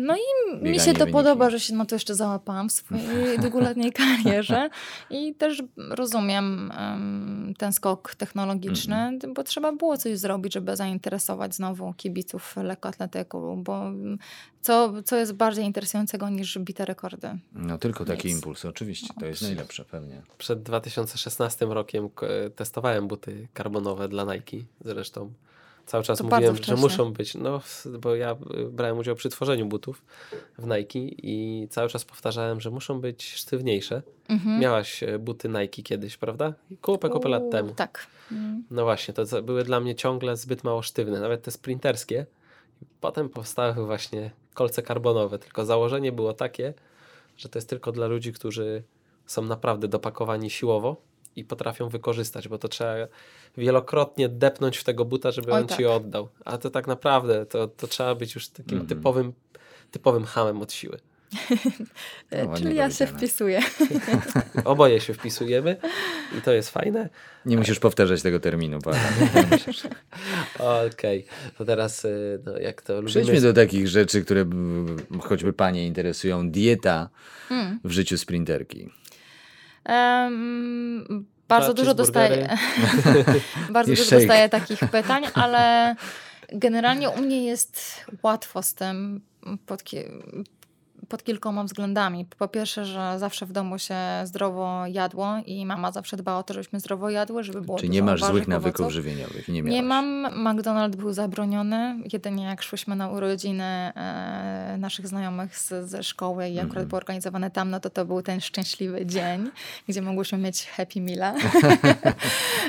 [0.00, 1.12] No i mi bieganie się to wyniki.
[1.12, 4.70] podoba, że się na to jeszcze załapałam w swojej długoletniej karierze
[5.10, 9.34] i też rozumiem em, ten skok technologiczny, Mhm.
[9.34, 14.18] bo trzeba było coś zrobić, żeby zainteresować znowu kibiców lekkoatletyką, bo mm,
[14.60, 17.38] co, co jest bardziej interesującego niż bite rekordy?
[17.52, 18.36] No tylko taki Nic.
[18.36, 19.14] impuls, oczywiście.
[19.20, 20.22] To jest najlepsze pewnie.
[20.38, 22.08] Przed 2016 rokiem
[22.56, 25.32] testowałem buty karbonowe dla Nike zresztą.
[25.88, 27.60] Cały czas To mówiłem, że muszą być, no
[28.00, 30.02] bo ja y, brałem udział przy tworzeniu butów
[30.58, 34.02] w Nike i cały czas powtarzałem, że muszą być sztywniejsze.
[34.28, 34.60] Mhm.
[34.60, 36.54] Miałaś e, buty Nike kiedyś, prawda?
[36.82, 37.72] Kupę, kupę lat temu.
[37.76, 38.06] Tak.
[38.32, 38.64] Mm.
[38.70, 42.26] No właśnie, to były dla mnie ciągle zbyt mało sztywne, nawet te sprinterskie.
[43.00, 46.74] Potem powstały właśnie kolce karbonowe, tylko założenie było takie,
[47.36, 48.82] że to jest tylko dla ludzi, którzy
[49.26, 52.94] są naprawdę dopakowani siłowo i potrafią wykorzystać, bo to trzeba
[53.56, 55.86] wielokrotnie depnąć w tego buta, żeby Oj, on ci tak.
[55.86, 56.28] oddał.
[56.44, 58.86] A to tak naprawdę to, to trzeba być już takim Mhm.
[58.88, 59.32] typowym,
[59.90, 60.98] typowym hamem od siły.
[62.32, 63.60] Ładnie Czyli ja się wpisuję.
[64.64, 65.76] Oboje się wpisujemy
[66.38, 67.08] i to jest fajne.
[67.46, 69.00] Nie musisz powtarzać tego terminu, Paweł.
[70.92, 71.26] Okej,
[71.58, 73.10] to teraz y, no, jak to lubimy...
[73.10, 76.50] Przejdźmy do takich rzeczy, które mm, choćby Panie interesują.
[76.50, 77.08] Dieta
[77.50, 77.80] Mm.
[77.84, 78.88] w życiu sprinterki.
[79.88, 82.48] Em, bardzo dużo dostaję.
[83.70, 84.20] bardzo dużo shake.
[84.20, 85.94] dostaję takich pytań, ale
[86.52, 89.20] generalnie u mnie jest łatwo z tym
[89.66, 89.82] pod,
[91.08, 92.26] pod kilkoma względami.
[92.38, 93.94] Po pierwsze, że zawsze w domu się
[94.24, 97.94] zdrowo jadło i mama zawsze dbała o to, żebyśmy zdrowo jadły, żeby było Czyli dużo
[98.00, 98.92] nie masz warzyw, złych nawyków owoców.
[98.94, 99.48] żywieniowych.
[99.48, 100.26] Nie, Nie mam.
[100.44, 101.96] McDonald's był zabroniony.
[102.12, 106.88] Jedynie jak szłyśmy na urodziny e, naszych znajomych z, ze szkoły i akurat Mhm.
[106.88, 109.50] było organizowane tam, no to to był ten szczęśliwy dzień,
[109.88, 111.34] gdzie mogłyśmy mieć Happy Meala.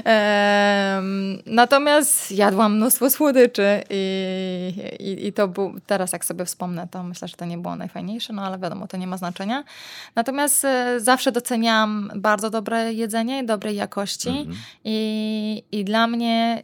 [0.03, 7.03] Em, natomiast jadłam mnóstwo słodyczy i, i, i to był, teraz jak sobie wspomnę, to
[7.03, 9.63] myślę, że to nie było najfajniejsze, no ale wiadomo, to nie ma znaczenia.
[10.15, 14.57] Natomiast e, zawsze doceniam bardzo dobre jedzenie, dobrej jakości Mhm.
[14.84, 16.63] i, i dla mnie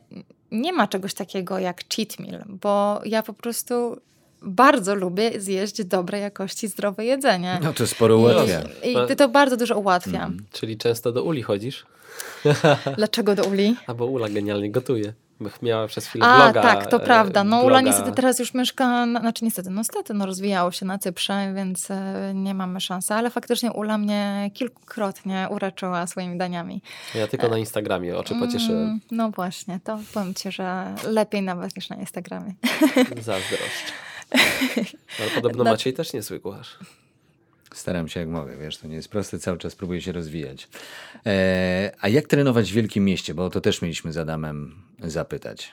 [0.52, 3.98] nie ma czegoś takiego jak cheat meal, bo ja po prostu
[4.42, 7.60] bardzo lubię zjeść dobrej jakości zdrowe jedzenie.
[7.64, 8.62] No to sporo ułatwia.
[8.84, 10.30] I, i to bardzo dużo ułatwia.
[10.52, 11.86] Czyli często do Uli chodzisz?
[12.98, 13.76] Dlaczego do Uli?
[13.88, 15.14] Albo Ula genialnie gotuje.
[15.62, 16.62] Miała przez chwilę A, bloga.
[16.62, 17.44] tak, to e, prawda.
[17.44, 17.82] No Ula bloga.
[17.82, 21.92] niestety teraz już mieszka, na- znaczy niestety, no niestety, no rozwijało się na Cyprze, więc
[21.92, 26.82] e, nie mamy szansy, ale faktycznie Ula mnie kilkukrotnie uraczyła swoimi daniami.
[27.16, 28.84] Ja tylko na Instagramie oczy pocieszyłem.
[28.84, 32.54] Mm, no właśnie, to powiem ci, że lepiej nawet niż na Instagramie.
[33.22, 33.94] Zazdroszczę.
[35.20, 36.78] Ale podobno Maciej też niezły kucharz.
[37.76, 40.68] Staram się jak mogę, wiesz, to nie jest proste, cały czas próbuję się rozwijać.
[41.26, 43.34] E, a jak trenować w wielkim mieście?
[43.34, 45.72] Bo to też mieliśmy z Adamem zapytać.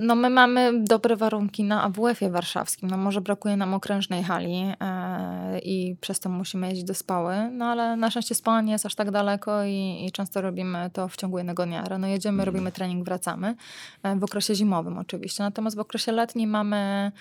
[0.00, 2.90] No my mamy dobre warunki na AWF-ie warszawskim.
[2.90, 7.64] No może brakuje nam okrężnej hali e, i przez to musimy jeździć do Spały, no
[7.64, 11.16] ale na szczęście Spała nie jest aż tak daleko i, i często robimy to w
[11.16, 11.84] ciągu jednego dnia.
[11.84, 13.54] Rano jedziemy, robimy trening, wracamy.
[14.02, 15.42] E, w okresie zimowym oczywiście.
[15.42, 17.12] Natomiast w okresie letnim mamy,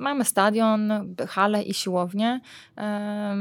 [0.00, 0.92] mamy stadion,
[1.28, 2.40] halę i siłownię.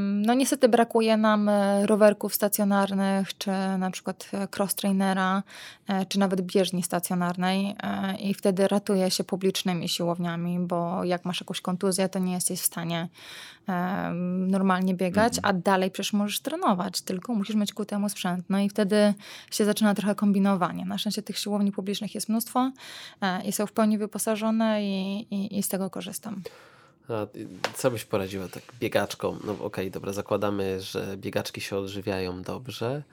[0.04, 5.42] No niestety brakuje nam e, rowerków stacjonarnych, czy na przykład cross-trainera,
[5.88, 11.42] e, czy nawet bieżni stacjonarnej e, i wtedy ratuje się publicznymi siłowniami, bo jak masz
[11.42, 13.10] jakąś kontuzję, to nie jesteś w stanie
[13.68, 18.46] em, normalnie biegać, a dalej przecież możesz trenować, tylko musisz mieć ku temu sprzęt.
[18.50, 19.14] No i wtedy
[19.52, 20.86] się zaczyna trochę kombinowanie.
[20.86, 22.72] Na szczęście tych siłowni publicznych jest mnóstwo
[23.22, 26.42] e, i są w pełni wyposażone i, i, i z tego korzystam.
[27.10, 27.28] A
[27.74, 29.40] co byś poradziła tak biegaczkom?
[29.46, 33.04] No okej, dobra, zakładamy, że biegaczki się odżywiają dobrze,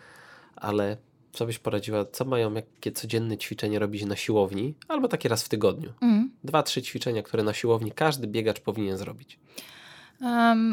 [0.56, 0.96] ale
[1.34, 5.48] co byś poradziła, co mają, jakie codzienne ćwiczenie robić na siłowni, albo takie raz w
[5.48, 5.92] tygodniu?
[6.00, 6.30] Mm.
[6.44, 9.38] Dwa, trzy ćwiczenia, które na siłowni każdy biegacz powinien zrobić.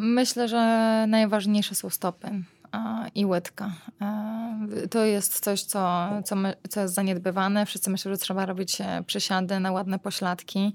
[0.01, 2.28] Myślę, że najważniejsze są stopy
[3.15, 3.72] i łydka.
[4.01, 7.65] Em, To jest coś, co, co, my, co jest zaniedbywane.
[7.65, 10.74] Wszyscy myślą, że trzeba robić e, przysiady na ładne pośladki.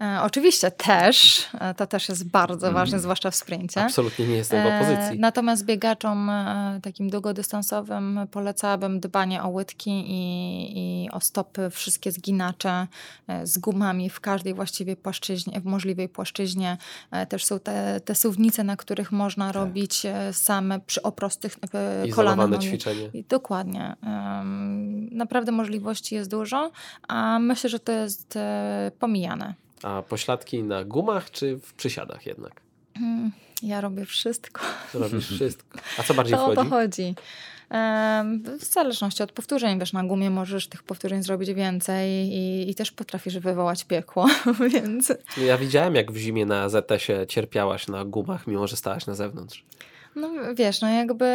[0.00, 3.84] E, Oczywiście też, e, to też jest bardzo ważne, zwłaszcza w sprincie.
[3.84, 5.18] Absolutnie nie jestem w E, opozycji.
[5.20, 12.86] Natomiast biegaczom e, takim długodystansowym polecałabym dbanie o łydki i, i o stopy, wszystkie zginacze
[13.28, 16.76] e, z gumami w każdej właściwie płaszczyźnie, w możliwej płaszczyźnie.
[17.10, 21.56] E, Też są te, te suwnice, na których można robić e, same przy o prostych
[22.18, 22.66] e, nogi.
[22.68, 23.10] ćwiczenie.
[23.14, 23.96] I Dokładnie.
[25.10, 26.70] Naprawdę możliwości jest dużo,
[27.08, 29.54] a myślę, że to jest e, pomijane.
[29.82, 32.60] A pośladki na gumach czy w przysiadach jednak?
[32.96, 33.32] Mm,
[33.62, 34.60] Ja robię wszystko.
[34.94, 35.78] Robisz wszystko.
[35.98, 36.70] A co bardziej To o to wchodzi?
[36.70, 37.14] chodzi.
[38.60, 42.92] W zależności od powtórzeń, wiesz, na gumie możesz tych powtórzeń zrobić więcej i, i też
[42.92, 44.26] potrafisz wywołać piekło,
[44.74, 45.12] więc
[45.46, 49.64] Ja widziałem, jak w zimie na ZS-ie cierpiałaś na gumach, mimo że stałaś na zewnątrz.
[50.16, 51.26] No wiesz, no jakby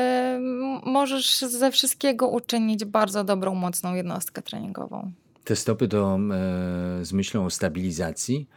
[0.86, 5.12] możesz ze wszystkiego uczynić bardzo dobrą, mocną jednostkę treningową.
[5.44, 8.48] Te stopy to e, z myślą o stabilizacji.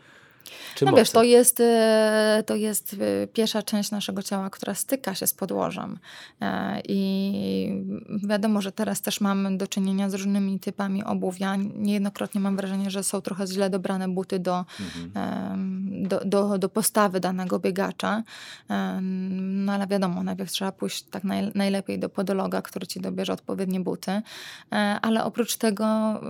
[0.75, 5.14] Czy No wiesz, to jest, e, to jest e, pierwsza część naszego ciała, która styka
[5.14, 5.99] się z podłożem.
[6.41, 7.85] E, I
[8.29, 11.57] wiadomo, że teraz też mamy do czynienia z różnymi typami obuwia.
[11.57, 14.64] Niejednokrotnie mam wrażenie, że są trochę źle dobrane buty do,
[15.14, 18.22] em, do, do, do postawy danego biegacza.
[19.40, 23.80] No ale wiadomo, najpierw trzeba pójść tak naj, najlepiej do podologa, który ci dobierze odpowiednie
[23.80, 24.11] buty.
[24.11, 24.22] E,
[25.02, 26.20] Ale oprócz tego e,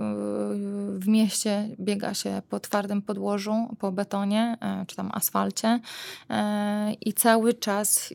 [0.99, 5.79] w mieście biega się po twardym podłożu, po betonie e, czy tam asfalcie
[6.29, 8.13] e, i cały czas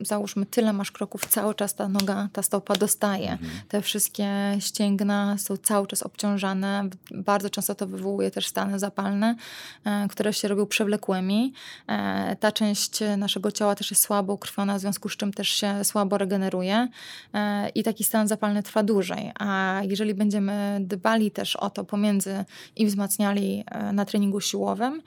[0.00, 3.38] załóżmy tyle masz kroków, cały czas ta noga, ta stopa dostaje.
[3.68, 6.88] Te wszystkie ścięgna są cały czas obciążane.
[7.10, 9.36] Bardzo często to wywołuje też stany zapalne,
[9.84, 11.52] e, które się robią przewlekłymi.
[11.88, 15.84] E, Ta część naszego ciała też jest słabo ukrwiona, w związku z czym też się
[15.84, 16.88] słabo regeneruje
[17.34, 19.32] e, i taki stan zapalny trwa dłużej.
[19.38, 22.44] A jeżeli będziemy dbali też o to pomiędzy
[22.76, 25.02] i wzmacniali na treningu siłowym,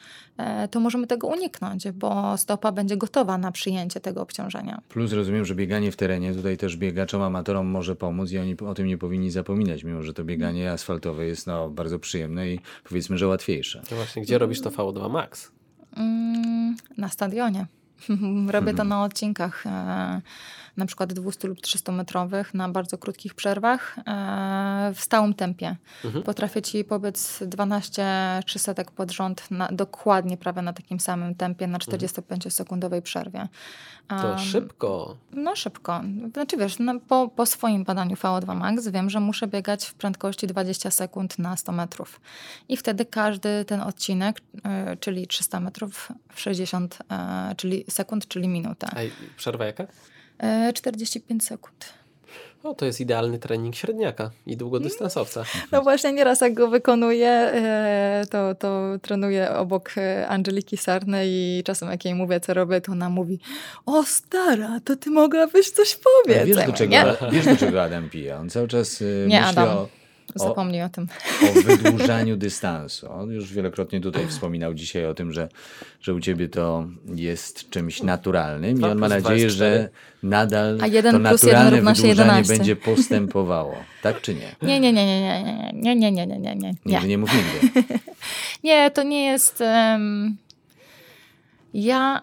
[0.71, 4.81] to możemy tego uniknąć, bo stopa będzie gotowa na przyjęcie tego obciążenia.
[4.89, 8.73] Plus rozumiem, że bieganie w terenie tutaj też biegaczom, amatorom może pomóc i oni o
[8.73, 13.17] tym nie powinni zapominać, mimo że to bieganie asfaltowe jest no, bardzo przyjemne i powiedzmy,
[13.17, 13.81] że łatwiejsze.
[13.91, 15.51] No właśnie, gdzie robisz to VO2 Max?
[15.97, 17.65] Mm, na stadionie.
[18.51, 20.21] Robię to na odcinkach, e,
[20.79, 25.75] na przykład 200 lub 300 metrowych, na bardzo krótkich przerwach, e, w stałym tempie.
[26.25, 28.05] Potrafię ci pobiec 12
[28.45, 33.47] 300 pod rząd, na, dokładnie prawie na takim samym tempie, na 45-sekundowej przerwie.
[34.07, 35.17] To szybko.
[35.31, 36.01] No szybko.
[36.33, 40.47] Znaczy wiesz, no, po, po swoim badaniu VO2 max wiem, że muszę biegać w prędkości
[40.47, 42.21] 20 sekund na 100 metrów.
[42.69, 48.47] I wtedy każdy ten odcinek, e, czyli 300 metrów w 60 e, czyli sekund, czyli
[48.47, 48.87] minutę.
[48.91, 48.99] A
[49.37, 49.87] przerwa jaka?
[50.39, 51.93] E, 45 sekund.
[52.63, 55.43] O, to jest idealny trening średniaka i długodystansowca.
[55.71, 61.61] No właśnie nieraz jak go wykonuję, e, to, to trenuję obok e, Angeliki Sarny i
[61.65, 63.39] czasem jak jej mówię, co robię, to ona mówi
[63.85, 66.55] o stara, to ty mogłabyś coś powiedzieć.
[66.57, 66.95] wiesz, do czego,
[67.31, 68.37] wiesz, do czego Adam pije?
[68.37, 69.67] On cały czas Nie, myśli Adam.
[69.77, 69.87] o,
[70.35, 71.07] zapomnij o tym.
[71.43, 73.11] o wydłużaniu dystansu.
[73.11, 75.49] On już wielokrotnie tutaj wspominał dzisiaj o tym, że,
[76.01, 79.89] że u ciebie to jest czymś naturalnym i on ma nadzieję, że
[80.23, 82.53] nadal A jeden to plus jeden naturalne wydłużanie 11.
[82.57, 83.75] będzie postępowało.
[84.01, 84.55] Tak czy nie?
[84.61, 86.73] Nie, nie, nie, nie, nie, nie, nie, nie, nie, nie, nie, nie.
[86.85, 87.83] Nigdy nie mów nigdy.
[88.63, 89.61] Nie, to nie jest.
[89.61, 90.37] em,
[91.73, 92.21] ja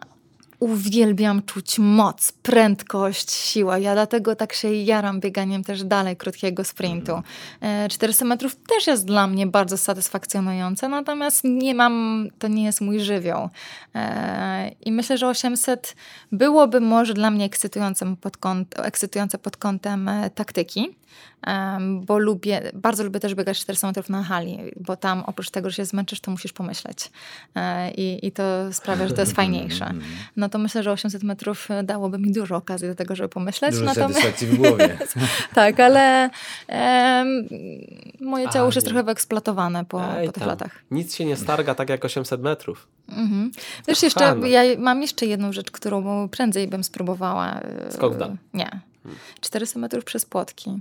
[0.59, 3.81] uwielbiam czuć moc, prędkość, siłę.
[3.81, 7.23] Ja dlatego tak się jaram bieganiem też dalej krótkiego sprintu.
[7.61, 12.81] E, 400 metrów też jest dla mnie bardzo satysfakcjonujące, natomiast nie mam, to nie jest
[12.81, 13.49] mój żywioł.
[13.95, 15.97] E, I myślę, że 800
[16.33, 20.97] byłoby może dla mnie ekscytujące pod, kąt, ekscytujące pod kątem e, taktyki.
[22.03, 25.77] Bo lubię, bardzo lubię też biegać 400 metrów na hali, bo tam oprócz tego, że
[25.77, 27.11] się zmęczysz, to musisz pomyśleć.
[27.55, 29.93] E, I, I to sprawia, że to jest fajniejsze.
[30.37, 33.73] No to myślę, że 800 metrów e, dałoby mi dużo okazji do tego, żeby pomyśleć.
[33.73, 34.99] Dużo Natomiast, satysfakcji w głowie.
[35.55, 36.31] tak, ale
[36.69, 37.49] em,
[38.21, 40.49] moje ciało już jest trochę wyeksploatowane po, Ej, po tych tam.
[40.49, 40.71] latach.
[40.91, 42.89] Nic się nie starga tak jak 800 metrów.
[43.09, 43.51] Mhm.
[43.89, 47.61] Wiesz, jeszcze, ja mam jeszcze jedną rzecz, którą prędzej bym spróbowała.
[47.61, 48.37] e, Skok w dal.
[48.55, 48.81] Nie.
[49.41, 50.81] 400 metrów przez płotki.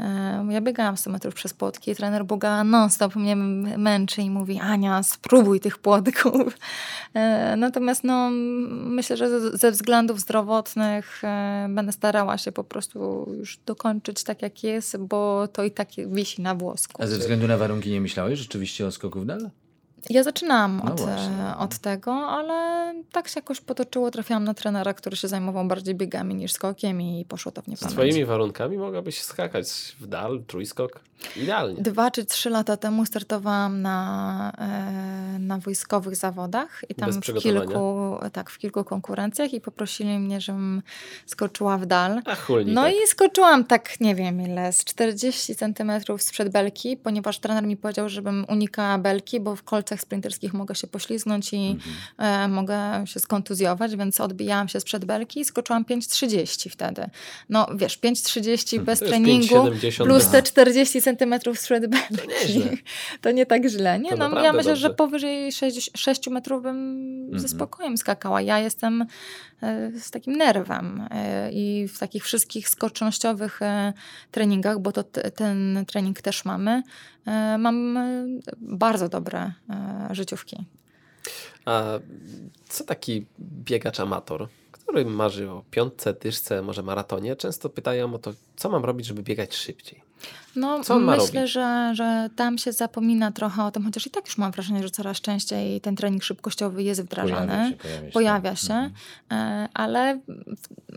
[0.00, 3.36] E, ja biegałam 100 metrów przez płotki, trener Boga non-stop mnie
[3.78, 6.58] męczy i mówi Ania, spróbuj tych płotków.
[7.14, 8.30] E, natomiast no,
[8.70, 14.62] myślę, że ze względów zdrowotnych e, będę starała się po prostu już dokończyć tak jak
[14.62, 17.02] jest, bo to i tak wisi na włosku.
[17.02, 19.50] A ze względu na warunki nie myślałeś rzeczywiście o skoku w dal?
[20.10, 24.10] Ja zaczynałam No od, e, od tego, ale tak się jakoś potoczyło.
[24.10, 27.68] Trafiłam na trenera, który się zajmował bardziej biegami niż skokiem i poszło to w Z
[27.68, 27.92] niepamięć.
[27.94, 29.66] twoimi warunkami mogłabyś skakać
[30.00, 31.00] w dal, trójskok.
[31.36, 31.82] Idealnie.
[31.82, 38.16] Dwa czy trzy lata temu startowałam na, e, na wojskowych zawodach i tam w kilku,
[38.32, 40.82] tak, w kilku konkurencjach i poprosili mnie, żebym
[41.26, 42.20] skoczyła w dal.
[42.24, 42.92] A chulni No tak.
[42.92, 48.08] i skoczyłam tak, nie wiem ile, z 40 centymetrów sprzed belki, ponieważ trener mi powiedział,
[48.08, 51.96] żebym unikała belki, bo w kolcach sprinterskich mogę się poślizgnąć i Mhm.
[52.18, 57.04] e, mogę się skontuzjować, więc odbijałam się sprzed belki i skoczyłam 5,30 wtedy.
[57.48, 62.28] No wiesz, 5,30 bez To jest treningu 5,70 plus bez- te 40 centymetrów sprzed belki.
[62.28, 62.70] nieźle.
[63.20, 63.98] To nie tak źle.
[63.98, 64.96] Nie, To no, ja myślę, że dobrze.
[64.96, 68.40] powyżej 6, 6 metrów bym ze spokojem skakała.
[68.42, 69.06] Ja jestem
[70.00, 73.92] z takim nerwem e, i w takich wszystkich skocznościowych e,
[74.30, 75.04] treningach, bo to
[75.34, 76.82] ten trening też mamy,
[77.26, 78.26] e, mam e,
[78.58, 80.64] bardzo dobre e, życiówki.
[81.64, 81.98] A
[82.68, 88.32] co taki biegacz amator, który marzy o piątce, dyszce, może maratonie, często pytają o to,
[88.56, 90.02] co mam robić, żeby biegać szybciej.
[90.56, 91.52] No, myślę, robić?
[91.52, 94.90] że, że tam się zapomina trochę o tym, chociaż i tak już mam wrażenie, że
[94.90, 97.46] coraz częściej ten trening szybkościowy jest wdrażany.
[97.52, 98.12] Pojawia się, pojawia się.
[98.12, 98.92] Pojawia się, Mhm.
[99.32, 100.20] e, ale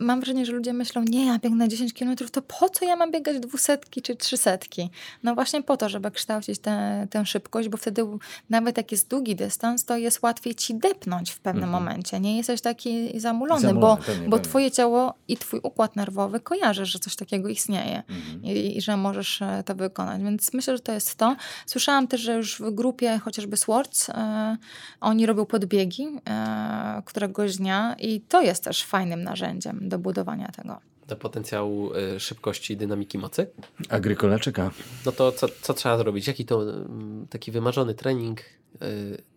[0.01, 3.11] mam wrażenie, że ludzie myślą, nie, ja biegnę 10 km, to po co ja mam
[3.11, 4.89] biegać dwusetki czy trzysetki?
[5.23, 8.01] No właśnie po to, żeby kształcić tę, tę szybkość, bo wtedy
[8.49, 12.19] nawet jak jest długi dystans, to jest łatwiej ci depnąć w pewnym momencie.
[12.19, 14.49] Nie jesteś taki zamulony, Zamulony, bo, pewnie, bo pewnie.
[14.49, 18.43] twoje ciało i twój układ nerwowy kojarzy, że coś takiego istnieje Mhm.
[18.45, 20.21] i, i że możesz e, to wykonać.
[20.21, 21.35] Więc myślę, że to jest to.
[21.65, 24.57] Słyszałam też, że już w grupie chociażby Swords e,
[25.01, 30.79] oni robią podbiegi e, któregoś dnia i to jest też fajnym narzędziem do budowania tego.
[31.07, 33.47] Do potencjału szybkości i dynamiki mocy.
[33.89, 34.71] Agrykola czeka.
[35.05, 36.27] No to co, co trzeba zrobić?
[36.27, 38.41] Jaki to mm, taki wymarzony trening,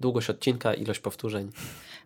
[0.01, 1.51] długość odcinka, ilość powtórzeń?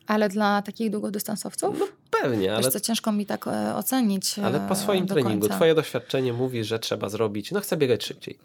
[0.06, 1.92] Ale dla takich długodystansowców?
[2.22, 5.56] Pewnie, ale, Wiesz co, ciężko mi tak e, ocenić ale po e, swoim treningu, końca.
[5.56, 8.38] twoje doświadczenie mówi, że trzeba zrobić, no chcę biegać szybciej.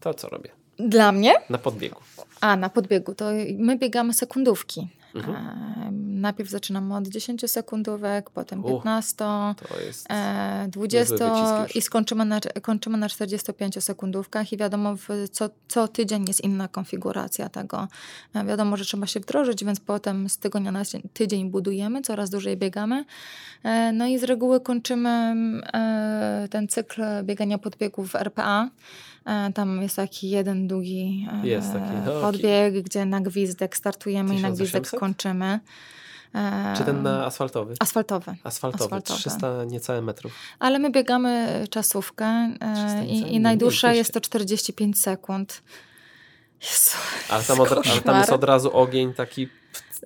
[0.00, 0.50] To co robię?
[0.78, 1.32] Dla mnie?
[1.50, 2.00] Na podbiegu.
[2.40, 3.14] A, na podbiegu.
[3.14, 3.24] To
[3.58, 4.88] my biegamy sekundówki.
[5.14, 5.36] Mhm.
[5.36, 5.90] E,
[6.20, 10.06] najpierw zaczynamy od 10 sekundówek, potem U, 15, To jest...
[10.10, 11.76] e, Niezły 20 wycisk już.
[11.76, 14.94] i skończymy na, kończymy na 45 sekundówkach i wiadomo,
[15.32, 17.88] co, co tydzień jest inna konfiguracja tego.
[18.34, 20.82] E, wiadomo, że trzeba się wdrożyć, więc potem z tygodnia na
[21.12, 23.04] tydzień budujemy, coraz dłużej biegamy.
[23.62, 25.34] E, no i z reguły kończymy
[25.72, 28.70] e, ten cykl biegania podbiegów RPA.
[29.30, 34.34] E, Tam jest taki jeden długi e, Jest taki, no, podbieg, gdzie na gwizdek startujemy
[34.36, 35.00] i na gwizdek 1800?
[35.00, 35.60] kończymy.
[36.34, 37.74] E, Czy ten na asfaltowy?
[37.80, 38.36] Asfaltowy.
[38.44, 39.20] Asfaltowy, asfaltowy.
[39.20, 40.32] 300 niecałe metrów.
[40.58, 42.50] Ale my biegamy czasówkę
[43.06, 45.62] i, i najdłuższa jest to 45 sekund.
[46.62, 46.96] Jezu,
[47.28, 49.48] Ale tam, od, ale tam jest od razu ogień taki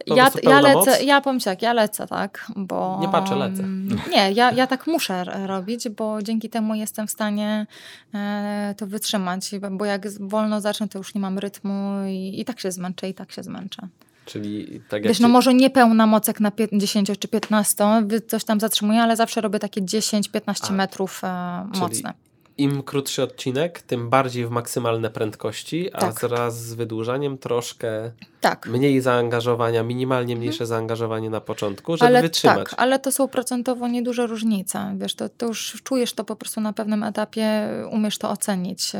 [0.08, 1.02] po Ja, ja lecę, moc?
[1.02, 2.98] ja powiem ci tak, ja lecę, tak, bo...
[3.00, 3.62] Nie patrzę, lecę.
[4.12, 7.66] Nie, ja, ja tak muszę robić, bo dzięki temu jestem w stanie
[8.14, 12.60] e, to wytrzymać, bo jak wolno zacznę, to już nie mam rytmu i, i tak
[12.60, 13.88] się zmęczę, i tak się zmęczę.
[14.24, 17.28] Czyli tak jak Wiesz, ci- no może nie pełna moc jak na pię- 10 czy
[17.28, 22.12] 15, wy- coś tam zatrzymuję, ale zawsze robię takie 10-15 A, metrów e, mocne.
[22.58, 26.14] Im krótszy odcinek, tym bardziej w maksymalne prędkości, a Tak.
[26.20, 28.66] wraz z wydłużaniem troszkę Tak.
[28.66, 32.70] mniej zaangażowania, minimalnie mniejsze zaangażowanie na początku, żeby ale wytrzymać.
[32.70, 34.94] tak, ale to są procentowo nieduże różnice.
[34.98, 38.92] Wiesz, to, to już czujesz to po prostu na pewnym etapie, umiesz to ocenić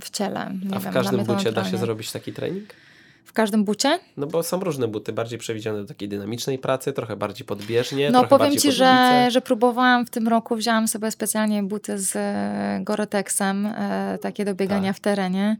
[0.00, 0.50] w ciele.
[0.70, 2.68] Nie A w wiem, każdym bucie da się zrobić taki trening?
[3.24, 3.98] W każdym bucie?
[4.16, 8.24] No bo są różne buty, bardziej przewidziane do takiej dynamicznej pracy, trochę bardziej podbieżnie, No
[8.24, 13.66] powiem ci, że, że próbowałam w tym roku, wzięłam sobie specjalnie buty z e, Goretexem,
[13.66, 14.96] e, takie do biegania Tak.
[14.96, 15.56] w terenie.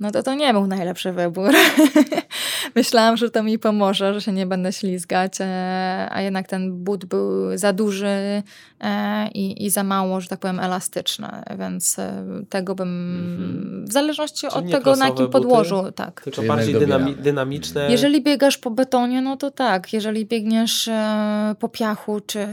[0.00, 1.50] No to to nie był najlepszy wybór.
[2.74, 7.04] Myślałam, że to mi pomoże, że się nie będę ślizgać, e, a jednak ten but
[7.04, 8.42] był za duży
[8.80, 14.46] e, i, i za mało, że tak powiem, elastyczny, więc e, tego bym, w zależności
[14.46, 14.62] Mhm.
[14.64, 15.32] Czyli od tego, na jakim buty?
[15.32, 16.20] podłożu, tak.
[16.24, 17.90] Tylko Czyli bardziej jednak dynami- dynamiczne.
[17.90, 19.92] Jeżeli biegasz po betonie, no to tak.
[19.92, 22.48] Jeżeli biegniesz e, po piachu, czy,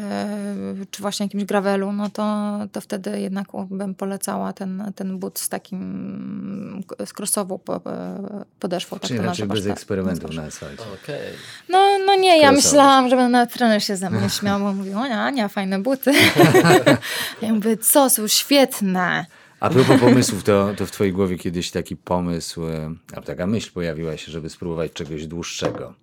[0.92, 5.50] czy właśnie jakimś gravelu, no to, to wtedy jednak bym polecała ten, ten but z
[5.50, 7.82] takim, z krosową po-
[8.60, 9.00] podeszwą.
[9.00, 9.72] Tak Czyli to raczej bez tak?
[9.74, 10.84] eksperymentów na asfalcie.
[11.04, 11.18] Okej.
[11.70, 15.24] No, no nie, ja myślałam, że nawet trener się ze mnie śmiał, bo mówił, Ania,
[15.24, 16.12] Ania, fajne buty.
[17.42, 19.26] ja mówię, co, są świetne.
[19.60, 23.72] A propos pomysłów, to, to w twojej głowie kiedyś taki pomysł, e, albo taka myśl
[23.74, 25.94] pojawiła się, żeby spróbować czegoś dłuższego.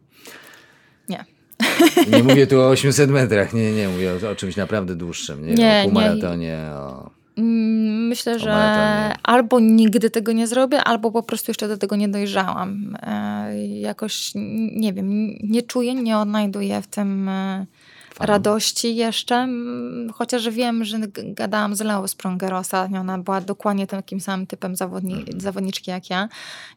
[1.08, 1.24] Nie.
[2.12, 5.54] Nie mówię tu o 800 metrach, nie, nie, mówię o, o czymś naprawdę dłuższym, nie,
[5.54, 5.82] Nie, o nie.
[5.84, 7.10] półmaratonie, o...
[7.36, 8.54] Mm, Myślę, że
[9.22, 12.96] albo nigdy tego nie zrobię, albo po prostu jeszcze do tego nie dojrzałam.
[13.02, 14.32] E, jakoś,
[14.76, 17.30] nie wiem, nie czuję, nie odnajduję w tym
[18.20, 19.34] radości jeszcze.
[19.34, 24.76] Mm, Chociaż wiem, że gadałam z Leo Sprunger ostatnio, ona była dokładnie takim samym typem
[24.76, 25.40] zawodni Mhm.
[25.40, 26.28] zawodniczki jak ja.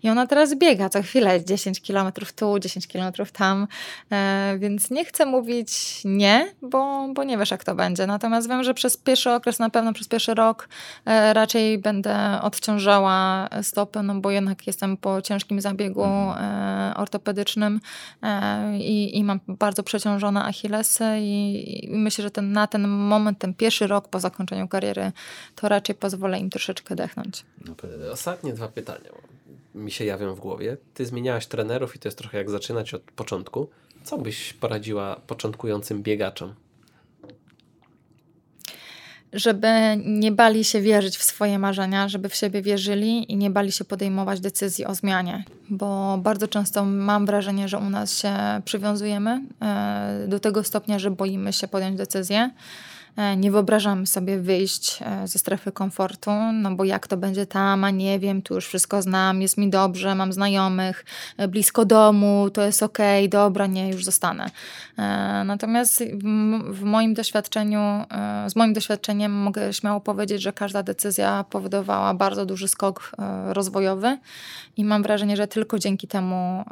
[0.03, 3.67] I ona teraz biega co chwilę 10 km tu, 10 km tam,
[4.11, 8.07] e, więc nie chcę mówić nie, bo, bo nie wiesz jak to będzie.
[8.07, 10.69] Natomiast wiem, że przez pierwszy okres, na pewno przez pierwszy rok
[11.05, 17.79] e, raczej będę odciążała stopy, no bo jednak jestem po ciężkim zabiegu e, ortopedycznym
[18.23, 23.39] e, i, i mam bardzo przeciążone achillesy i, i myślę, że ten, na ten moment,
[23.39, 25.11] ten pierwszy rok po zakończeniu kariery,
[25.55, 27.45] to raczej pozwolę im troszeczkę dechnąć.
[27.65, 27.75] No.
[28.11, 29.09] Ostatnie dwa pytania
[29.75, 30.78] mi się jawią w głowie.
[30.93, 33.69] Ty zmieniałaś trenerów i to jest trochę jak zaczynać od początku.
[34.03, 36.53] Co byś poradziła początkującym biegaczom?
[39.34, 39.67] Żeby
[40.05, 43.86] nie bali się wierzyć w swoje marzenia, żeby w siebie wierzyli i nie bali się
[43.86, 45.43] podejmować decyzji o zmianie.
[45.69, 48.34] Bo bardzo często mam wrażenie, że u nas się
[48.65, 52.49] przywiązujemy e, do tego stopnia, że boimy się podjąć decyzję.
[53.18, 57.84] E, Nie wyobrażamy sobie wyjść e, ze strefy komfortu, no bo jak to będzie tam,
[57.84, 61.05] a nie wiem, tu już wszystko znam, jest mi dobrze, mam znajomych,
[61.38, 64.49] e, blisko domu, to jest okej, dobra, nie, już zostanę.
[65.45, 66.03] Natomiast
[66.74, 68.03] w, moim doświadczeniu,
[68.47, 73.11] z moim doświadczeniem mogę śmiało powiedzieć, że każda decyzja powodowała bardzo duży skok
[73.47, 74.18] rozwojowy
[74.78, 76.65] i mam wrażenie, że tylko dzięki temu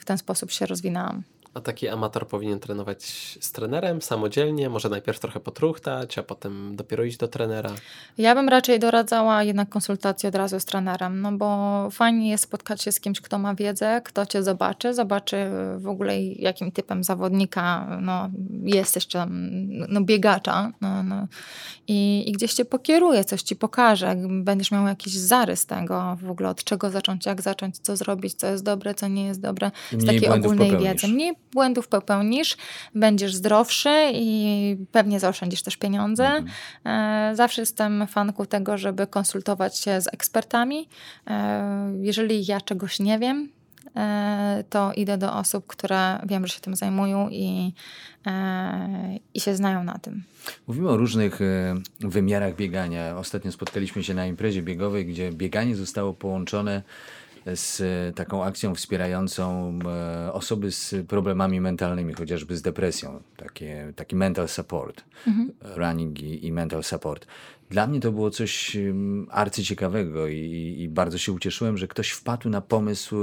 [0.00, 1.22] w ten sposób się rozwinęłam.
[1.58, 3.02] A taki amator powinien trenować
[3.40, 7.70] z trenerem samodzielnie, może najpierw trochę potruchtać, a potem dopiero iść do trenera.
[8.18, 12.82] Ja bym raczej doradzała jednak konsultację od razu z trenerem, no bo fajnie jest spotkać
[12.82, 15.36] się z kimś, kto ma wiedzę, kto cię zobaczy, zobaczy
[15.76, 18.30] w ogóle jakim typem zawodnika no,
[18.62, 19.30] jesteś, czy tam,
[19.88, 21.26] no, biegacza no, no.
[21.88, 26.48] I, i gdzieś cię pokieruje, coś ci pokaże, będziesz miał jakiś zarys tego w ogóle,
[26.48, 29.94] od czego zacząć, jak zacząć, co zrobić, co jest dobre, co nie jest dobre, z
[29.94, 31.02] mniej takiej ogólnej popełnisz.
[31.02, 31.08] wiedzy.
[31.14, 32.56] Mniej błędów popełnisz,
[32.94, 36.26] będziesz zdrowszy i pewnie zaoszczędzisz też pieniądze.
[36.26, 36.46] Mhm.
[37.32, 40.88] E, Zawsze jestem fanką tego, żeby konsultować się z ekspertami.
[41.26, 43.48] E, Jeżeli ja czegoś nie wiem,
[43.96, 47.72] e, to idę do osób, które wiem, że się tym zajmują i,
[49.34, 50.22] i się znają na tym.
[50.66, 51.38] Mówimy o różnych
[52.00, 53.16] wymiarach biegania.
[53.16, 56.82] Ostatnio spotkaliśmy się na imprezie biegowej, gdzie bieganie zostało połączone
[57.56, 63.22] z e, taką akcją wspierającą e, osoby z problemami mentalnymi, chociażby z depresją.
[63.36, 65.04] Takie, taki mental support,
[65.62, 67.26] running i, i mental support.
[67.70, 72.48] Dla mnie to było coś em, arcyciekawego i, i bardzo się ucieszyłem, że ktoś wpadł
[72.48, 73.16] na pomysł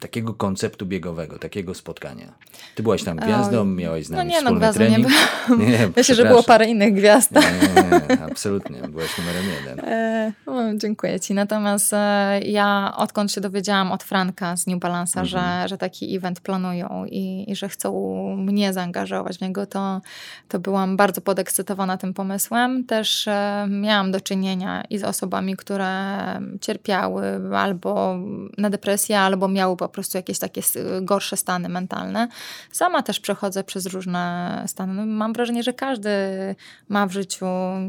[0.00, 2.32] takiego konceptu biegowego, takiego spotkania.
[2.74, 3.66] Ty byłaś tam gwiazdą, Oj.
[3.66, 5.08] miałaś z No nami nie, no gwiazdą nie trening.
[5.46, 5.68] byłam.
[5.70, 7.32] Nie, Myślę, że było parę innych gwiazd.
[7.32, 8.80] Nie, nie, nie, absolutnie.
[8.88, 9.80] Byłaś numerem jeden.
[9.84, 11.34] E, no, dziękuję Ci.
[11.34, 16.40] Natomiast e, ja odkąd się dowiedziałam od Franka z New Balance'a, że, że taki event
[16.40, 20.00] planują i, i że chcą mnie zaangażować w niego, to,
[20.48, 22.84] to byłam bardzo podekscytowana tym pomysłem.
[22.84, 25.88] Też e, miałam do czynienia i z osobami, które
[26.60, 27.24] cierpiały
[27.56, 28.16] albo
[28.58, 30.62] na depresję, albo miały po prostu jakieś takie
[31.02, 32.28] gorsze stany mentalne.
[32.72, 34.94] Sama też przechodzę przez różne stany.
[34.94, 36.10] No, Mam wrażenie, że każdy
[36.88, 37.46] ma w życiu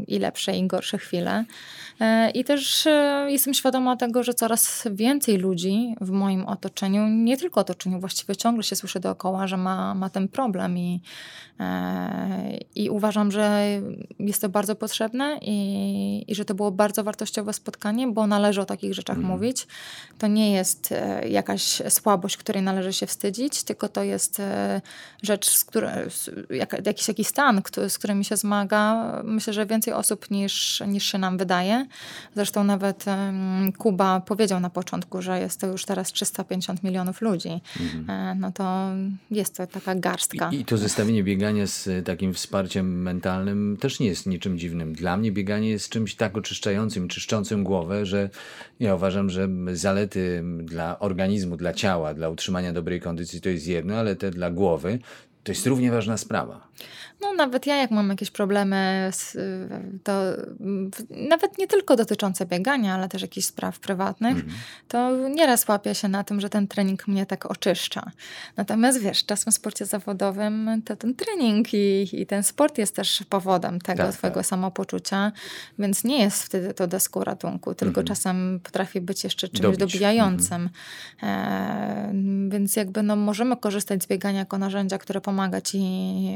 [0.08, 1.45] i lepsze, i gorsze chwile.
[2.00, 7.38] E, I też e, jestem świadoma tego, że coraz więcej ludzi w moim otoczeniu, nie
[7.38, 11.02] tylko otoczeniu, właściwie ciągle się słyszy dookoła, że ma, ma ten problem i,
[11.60, 13.66] e, i uważam, że
[14.20, 18.66] jest to bardzo potrzebne i, i że to było bardzo wartościowe spotkanie, bo należy o
[18.66, 19.68] takich rzeczach mówić.
[20.18, 20.93] To nie jest
[21.30, 24.81] jakaś słabość, której należy się wstydzić, tylko to jest e,
[25.23, 25.89] rzecz, z której,
[26.49, 29.11] jak, jakiś, jakiś stan, który, z którym się zmaga.
[29.23, 31.85] Myślę, że więcej osób niż, niż się nam wydaje.
[32.35, 33.05] Zresztą nawet
[33.77, 37.61] Kuba powiedział na początku, że jest to już teraz 350 milionów ludzi.
[38.09, 38.89] E, No to
[39.31, 40.49] jest to taka garstka.
[40.53, 44.93] I, I to zestawienie biegania z e, takim wsparciem mentalnym też nie jest niczym dziwnym.
[44.93, 48.29] Dla mnie bieganie jest czymś tak oczyszczającym, czyszczącym głowę, że
[48.79, 53.95] ja uważam, że zalety dla organizmu, dla ciała, dla utrzymania dobrej kondycji to jest jedno,
[53.95, 54.99] ale te dla głowy
[55.50, 56.68] to To jest równie ważna sprawa.
[57.22, 59.38] No, nawet ja, jak mam jakieś problemy, z,
[60.04, 60.12] to
[60.60, 60.91] mm,
[61.30, 64.54] nawet nie tylko dotyczące biegania, ale też jakichś spraw prywatnych, Mhm.
[64.88, 68.12] to nieraz łapię się na tym, że ten trening mnie tak oczyszcza.
[68.58, 73.24] Natomiast wiesz, czasem w sporcie zawodowym to ten trening i, i ten sport jest też
[73.30, 74.45] powodem tego Tak, twojego tak.
[74.47, 75.32] samopoczucia,
[75.80, 79.62] więc nie jest wtedy to deską ratunku, tylko czasem potrafi być jeszcze czymś.
[79.62, 79.80] Dobić.
[79.80, 80.70] Dobijającym.
[81.24, 82.14] E,
[82.50, 85.79] więc jakby no, możemy korzystać z biegania jako narzędzia, które pomaga ci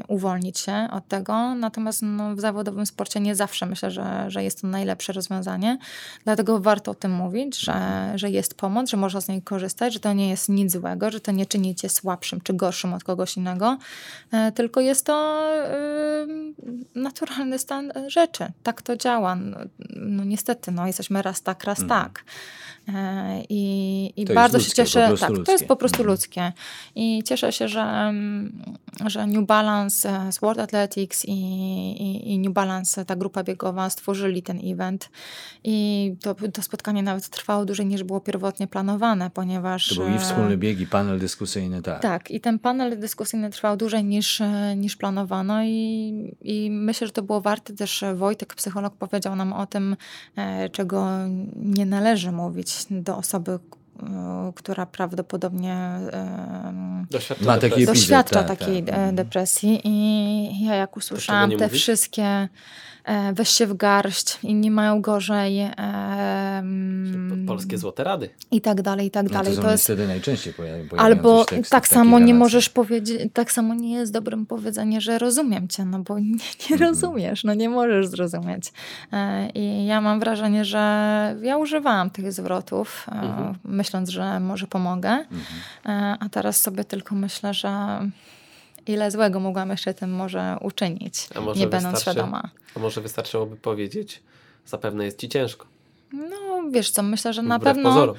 [0.07, 4.61] uwolnić się od tego, natomiast no, w zawodowym sporcie nie zawsze myślę, że, że jest
[4.61, 5.77] to najlepsze rozwiązanie,
[6.23, 8.17] dlatego warto o tym mówić, że, Mhm.
[8.17, 11.19] że jest pomoc, że można z niej korzystać, że to nie jest nic złego, że
[11.19, 13.77] to nie czyni cię słabszym czy gorszym od kogoś innego,
[14.31, 15.47] e, tylko jest to
[16.95, 18.51] y, naturalny stan rzeczy.
[18.63, 19.35] Tak to działa.
[19.35, 19.57] No,
[19.95, 22.23] no niestety, no, jesteśmy raz tak, raz tak.
[22.87, 25.15] E, I, i bardzo się ludzkie, cieszę.
[25.19, 25.65] Tak, to jest ludzkie.
[25.67, 26.09] po prostu Mhm.
[26.09, 26.53] ludzkie.
[26.95, 28.63] I cieszę się, że, mm,
[29.05, 34.43] że New Balance, e, Sport Athletics i, i, i New Balance, ta grupa biegowa, stworzyli
[34.43, 35.09] ten event.
[35.63, 39.87] I to, to spotkanie nawet trwało dłużej niż było pierwotnie planowane, ponieważ.
[39.87, 42.01] To był i e, wspólny bieg, i panel dyskusyjny, tak.
[42.01, 44.41] tak, i ten panel dyskusyjny trwał dłużej niż,
[44.77, 47.73] niż planowano i, i myślę, że to było warte.
[47.73, 49.95] Też Wojtek, psycholog, powiedział nam o tym,
[50.71, 51.07] czego
[51.55, 55.99] nie należy mówić do osoby, e, która prawdopodobnie
[57.11, 57.83] Doświadcza Ma depresji.
[57.83, 58.95] epizod, doświadcza tak, takiej tak.
[58.97, 62.49] e, depresji i ja jak usłyszałam te wszystkie
[63.33, 68.29] weź się w garść, inni mają gorzej e, mm, Polskie złote rady.
[68.51, 69.55] i tak dalej, i tak No to dalej.
[69.55, 72.69] są to jest niestety najczęściej pojawi- pojawiające Albo się teksty tak w samo nie możesz
[72.69, 76.37] powiedzieć, tak samo nie jest dobrym powiedzenie, że rozumiem cię, no bo nie, nie
[76.71, 76.81] Mhm.
[76.81, 78.71] rozumiesz, no nie możesz zrozumieć.
[79.13, 80.79] E, I ja mam wrażenie, że
[81.41, 83.55] ja używałam tych zwrotów, e, Mhm.
[83.63, 85.39] myśląc, że może pomogę, Mhm.
[85.85, 87.99] E, a teraz sobie tylko myślę, że
[88.87, 92.49] ile złego mogłam jeszcze tym może uczynić, może nie będąc świadoma.
[92.75, 94.21] A może wystarczyłoby powiedzieć,
[94.65, 95.65] zapewne jest ci ciężko.
[96.13, 97.89] No wiesz co, myślę, że na Wbrew pewno...
[97.89, 98.15] pozorom.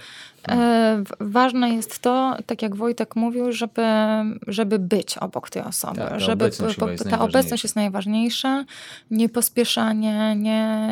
[0.48, 3.82] E, Ważne jest to, tak jak Wojtek mówił, żeby,
[4.46, 5.96] żeby być obok tej osoby.
[5.96, 8.64] Tak, ta żeby obecność jest ta obecność jest najważniejsza.
[9.10, 10.88] Nie pospieszanie, nie,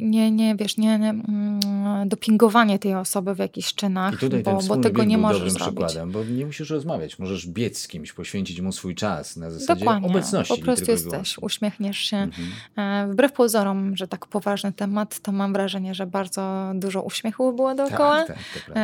[0.00, 1.60] nie, nie wiesz, nie mm,
[2.06, 5.84] dopingowanie tej osoby w jakichś czynach, bo, bo tego nie możesz zrobić.
[5.84, 9.80] przykładem, bo nie musisz rozmawiać, możesz biec z kimś, poświęcić mu swój czas na zasadzie
[9.80, 10.08] Dokładnie.
[10.08, 10.54] obecności.
[10.54, 12.16] Po prostu jesteś, uśmiechniesz się.
[12.16, 12.48] Mhm.
[12.76, 17.74] E, Wbrew pozorom, że tak poważny temat, to mam wrażenie, że bardzo dużo uśmiechu było
[17.74, 18.24] dookoła.
[18.24, 18.76] Tak, tak,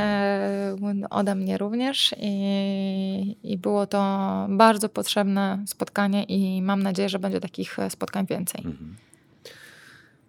[1.11, 7.40] ode mnie również I, i było to bardzo potrzebne spotkanie i mam nadzieję, że będzie
[7.40, 8.61] takich e, spotkań więcej.
[8.64, 8.96] Mhm.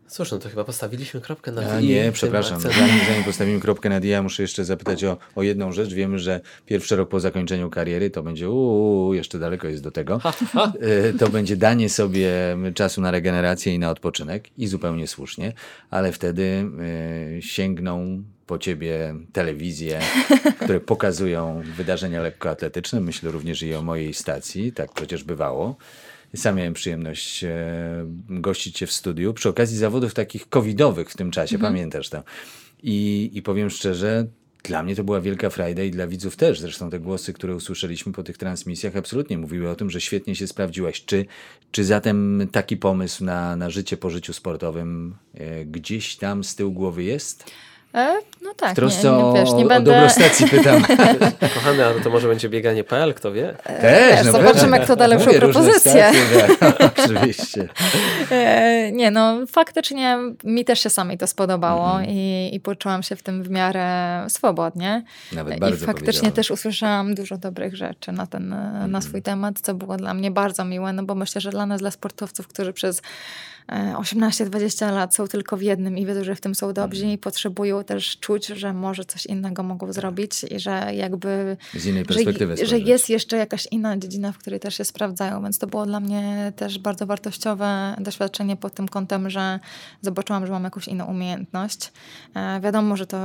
[0.07, 2.61] Cóż, no to chyba postawiliśmy kropkę na i nie, przepraszam.
[2.61, 5.93] Zanim, zanim postawimy kropkę na D, ja muszę jeszcze zapytać o, o jedną rzecz.
[5.93, 10.21] Wiemy, że pierwszy rok po zakończeniu kariery to będzie, uuu, jeszcze daleko jest do tego.
[10.81, 12.31] E, To będzie danie sobie
[12.75, 15.53] czasu na regenerację i na odpoczynek i zupełnie słusznie,
[15.89, 16.65] ale wtedy
[17.37, 19.99] e, sięgną po ciebie telewizje,
[20.63, 23.01] które pokazują wydarzenia lekkoatletyczne.
[23.01, 25.77] Myślę również i o mojej stacji, tak przecież bywało.
[26.35, 27.49] Sam miałem przyjemność e,
[28.29, 32.23] gościć cię w studiu przy okazji zawodów takich covidowych w tym czasie, pamiętasz to.
[32.83, 34.27] I, I powiem szczerze,
[34.63, 36.59] dla mnie to była wielka frajda i dla widzów też.
[36.59, 40.47] Zresztą te głosy, które usłyszeliśmy po tych transmisjach, absolutnie mówiły o tym, że świetnie się
[40.47, 41.05] sprawdziłaś.
[41.05, 41.25] Czy,
[41.71, 46.71] czy zatem taki pomysł na, na życie po życiu sportowym e, gdzieś tam z tyłu
[46.71, 47.51] głowy jest?
[47.97, 49.91] E, no tak, W trosce nie, nie, wiesz, nie o, będę...
[49.91, 50.81] o dobro stacji pytam.
[51.55, 53.55] Kochany, ale to może będzie bieganie.pl, kto wie?
[53.81, 54.79] Też, wiesz, no zobaczymy, pewnie.
[54.85, 55.91] kto da lepszą propozycję.
[55.91, 56.21] stacje,
[57.05, 57.69] Oczywiście.
[58.31, 62.09] E, Nie, no faktycznie mi też się samej to spodobało Mhm.
[62.09, 65.03] i, i poczułam się w tym w miarę swobodnie.
[65.31, 66.33] Nawet I bardzo faktycznie powiedziałem.
[66.35, 68.91] też usłyszałam dużo dobrych rzeczy na, ten, Mhm.
[68.91, 71.79] na swój temat, co było dla mnie bardzo miłe, no bo myślę, że dla nas,
[71.81, 73.01] dla sportowców, którzy przez e,
[73.95, 77.13] 18-20 lat są tylko w jednym i wiedzą, że w tym są dobrzy Mhm.
[77.13, 82.03] i potrzebują też czuć, że może coś innego mogą zrobić i że jakby Z innej
[82.03, 82.87] że, perspektywy że spojrzeć.
[82.87, 86.53] jest jeszcze jakaś inna dziedzina, w której też się sprawdzają, więc to było dla mnie
[86.55, 89.59] też bardzo wartościowe doświadczenie pod tym kątem, że
[90.01, 91.91] zobaczyłam, że mam jakąś inną umiejętność.
[92.35, 93.17] E, wiadomo, że to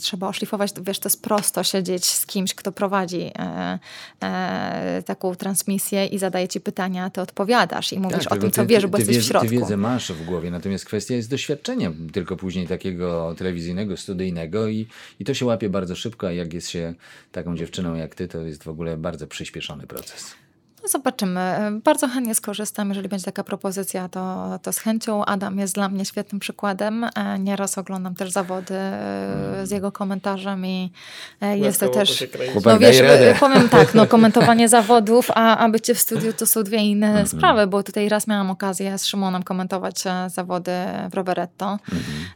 [0.00, 3.78] trzeba oszlifować, wiesz, to jest prosto siedzieć z kimś, kto prowadzi e,
[4.22, 8.50] e, taką transmisję i zadaje ci pytania, ty odpowiadasz i mówisz o Tak, tylko tym,
[8.50, 9.48] co ty- wiesz, bo ty jesteś w środku.
[9.48, 14.86] Ty wiedzę masz w głowie, natomiast kwestia jest doświadczenia, tylko później takiego telewizyjnego, studyjnego i,
[15.20, 16.94] i to się łapie bardzo szybko, a jak jest się
[17.32, 20.34] taką dziewczyną jak ty, to jest w ogóle bardzo przyspieszony proces.
[20.82, 21.56] No zobaczymy.
[21.84, 25.24] Bardzo chętnie skorzystam, jeżeli będzie taka propozycja, to, to z chęcią.
[25.24, 27.04] Adam jest dla mnie świetnym przykładem.
[27.16, 30.92] E, nieraz oglądam też zawody e, z jego komentarzem i
[31.40, 32.24] e, jest to też...
[32.64, 33.02] No wiesz,
[33.40, 37.26] powiem tak, no komentowanie zawodów, a, a bycie w studiu to są dwie inne Mhm.
[37.26, 40.72] sprawy, bo tutaj raz miałam okazję z Szymonem komentować e, zawody
[41.10, 41.78] w Roveretto.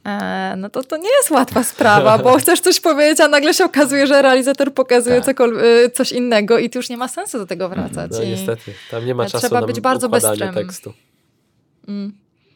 [0.07, 0.23] Mhm.
[0.53, 3.65] E, no to to nie jest łatwa sprawa, bo chcesz coś powiedzieć, a nagle się
[3.65, 5.37] okazuje, że realizator pokazuje Tak.
[5.37, 8.11] cokol- e, coś innego i tu już nie ma sensu do tego wracać.
[8.13, 10.55] No I- niestety, tam nie ma Trzeba czasu na być bardzo układanie bystrym.
[10.67, 10.93] tekstu.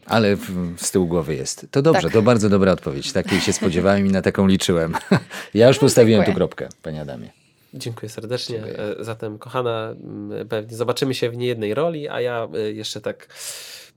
[0.07, 1.67] Ale w, z tyłu głowy jest.
[1.71, 2.13] To dobrze, Tak.
[2.13, 3.13] to bardzo dobra odpowiedź.
[3.13, 4.95] Takiej się spodziewałem i na taką liczyłem.
[5.55, 6.37] Ja już postawiłem tu dziękuję.
[6.37, 7.31] kropkę, panie Adamie.
[7.75, 8.55] Dziękuję serdecznie.
[8.57, 8.79] Dziękuję.
[8.79, 13.29] E, Zatem, kochana, m, pewnie zobaczymy się w niejednej roli, a ja e, jeszcze tak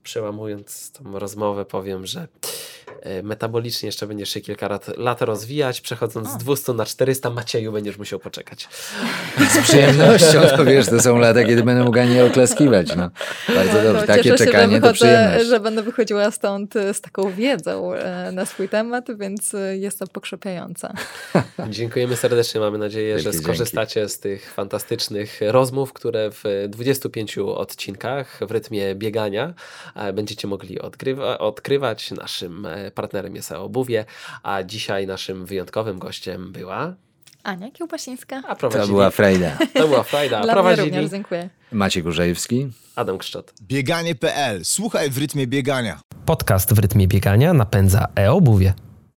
[0.02, 2.28] przełamując tą rozmowę powiem, że
[3.22, 7.98] metabolicznie jeszcze będziesz się kilka lat, lat rozwijać, przechodząc z 200 na 400, Macieju będziesz
[7.98, 8.68] musiał poczekać.
[9.50, 12.96] Z przyjemnością, to wiesz, to są lata, kiedy będę mógł nie oklaskiwać.
[12.96, 13.10] No.
[13.54, 15.46] Bardzo No, dobrze, to takie się, czekanie że to wychodzę, przyjemność.
[15.46, 19.98] że będę wychodziła stąd e, z taką wiedzą e, na swój temat, więc e, jest
[19.98, 20.92] to pokrzepiające.
[21.68, 22.60] Dziękujemy serdecznie.
[22.60, 28.94] Mamy nadzieję, że Wielkie skorzystacie z tych fantastycznych rozmów, które w 25 odcinkach w rytmie
[28.94, 29.54] biegania
[29.94, 32.10] e, będziecie mogli odgrywa, odkrywać.
[32.10, 34.04] Naszym e, partnerem jest Obuwie,
[34.42, 36.94] a dzisiaj naszym wyjątkowym gościem była.
[37.42, 38.36] Ania Kiełbasińska.
[38.48, 39.58] A To prowadzili, była frajda.
[39.74, 41.48] to była Frajda, a Dla mnie prowadzili również, dziękuję.
[41.72, 42.68] Maciek Urzejewski.
[42.96, 43.54] Adam Kszczot.
[43.62, 44.64] Bieganie.pl.
[44.64, 46.00] Słuchaj w rytmie biegania.
[46.26, 48.74] Podcast w rytmie biegania napędza e-obuwie.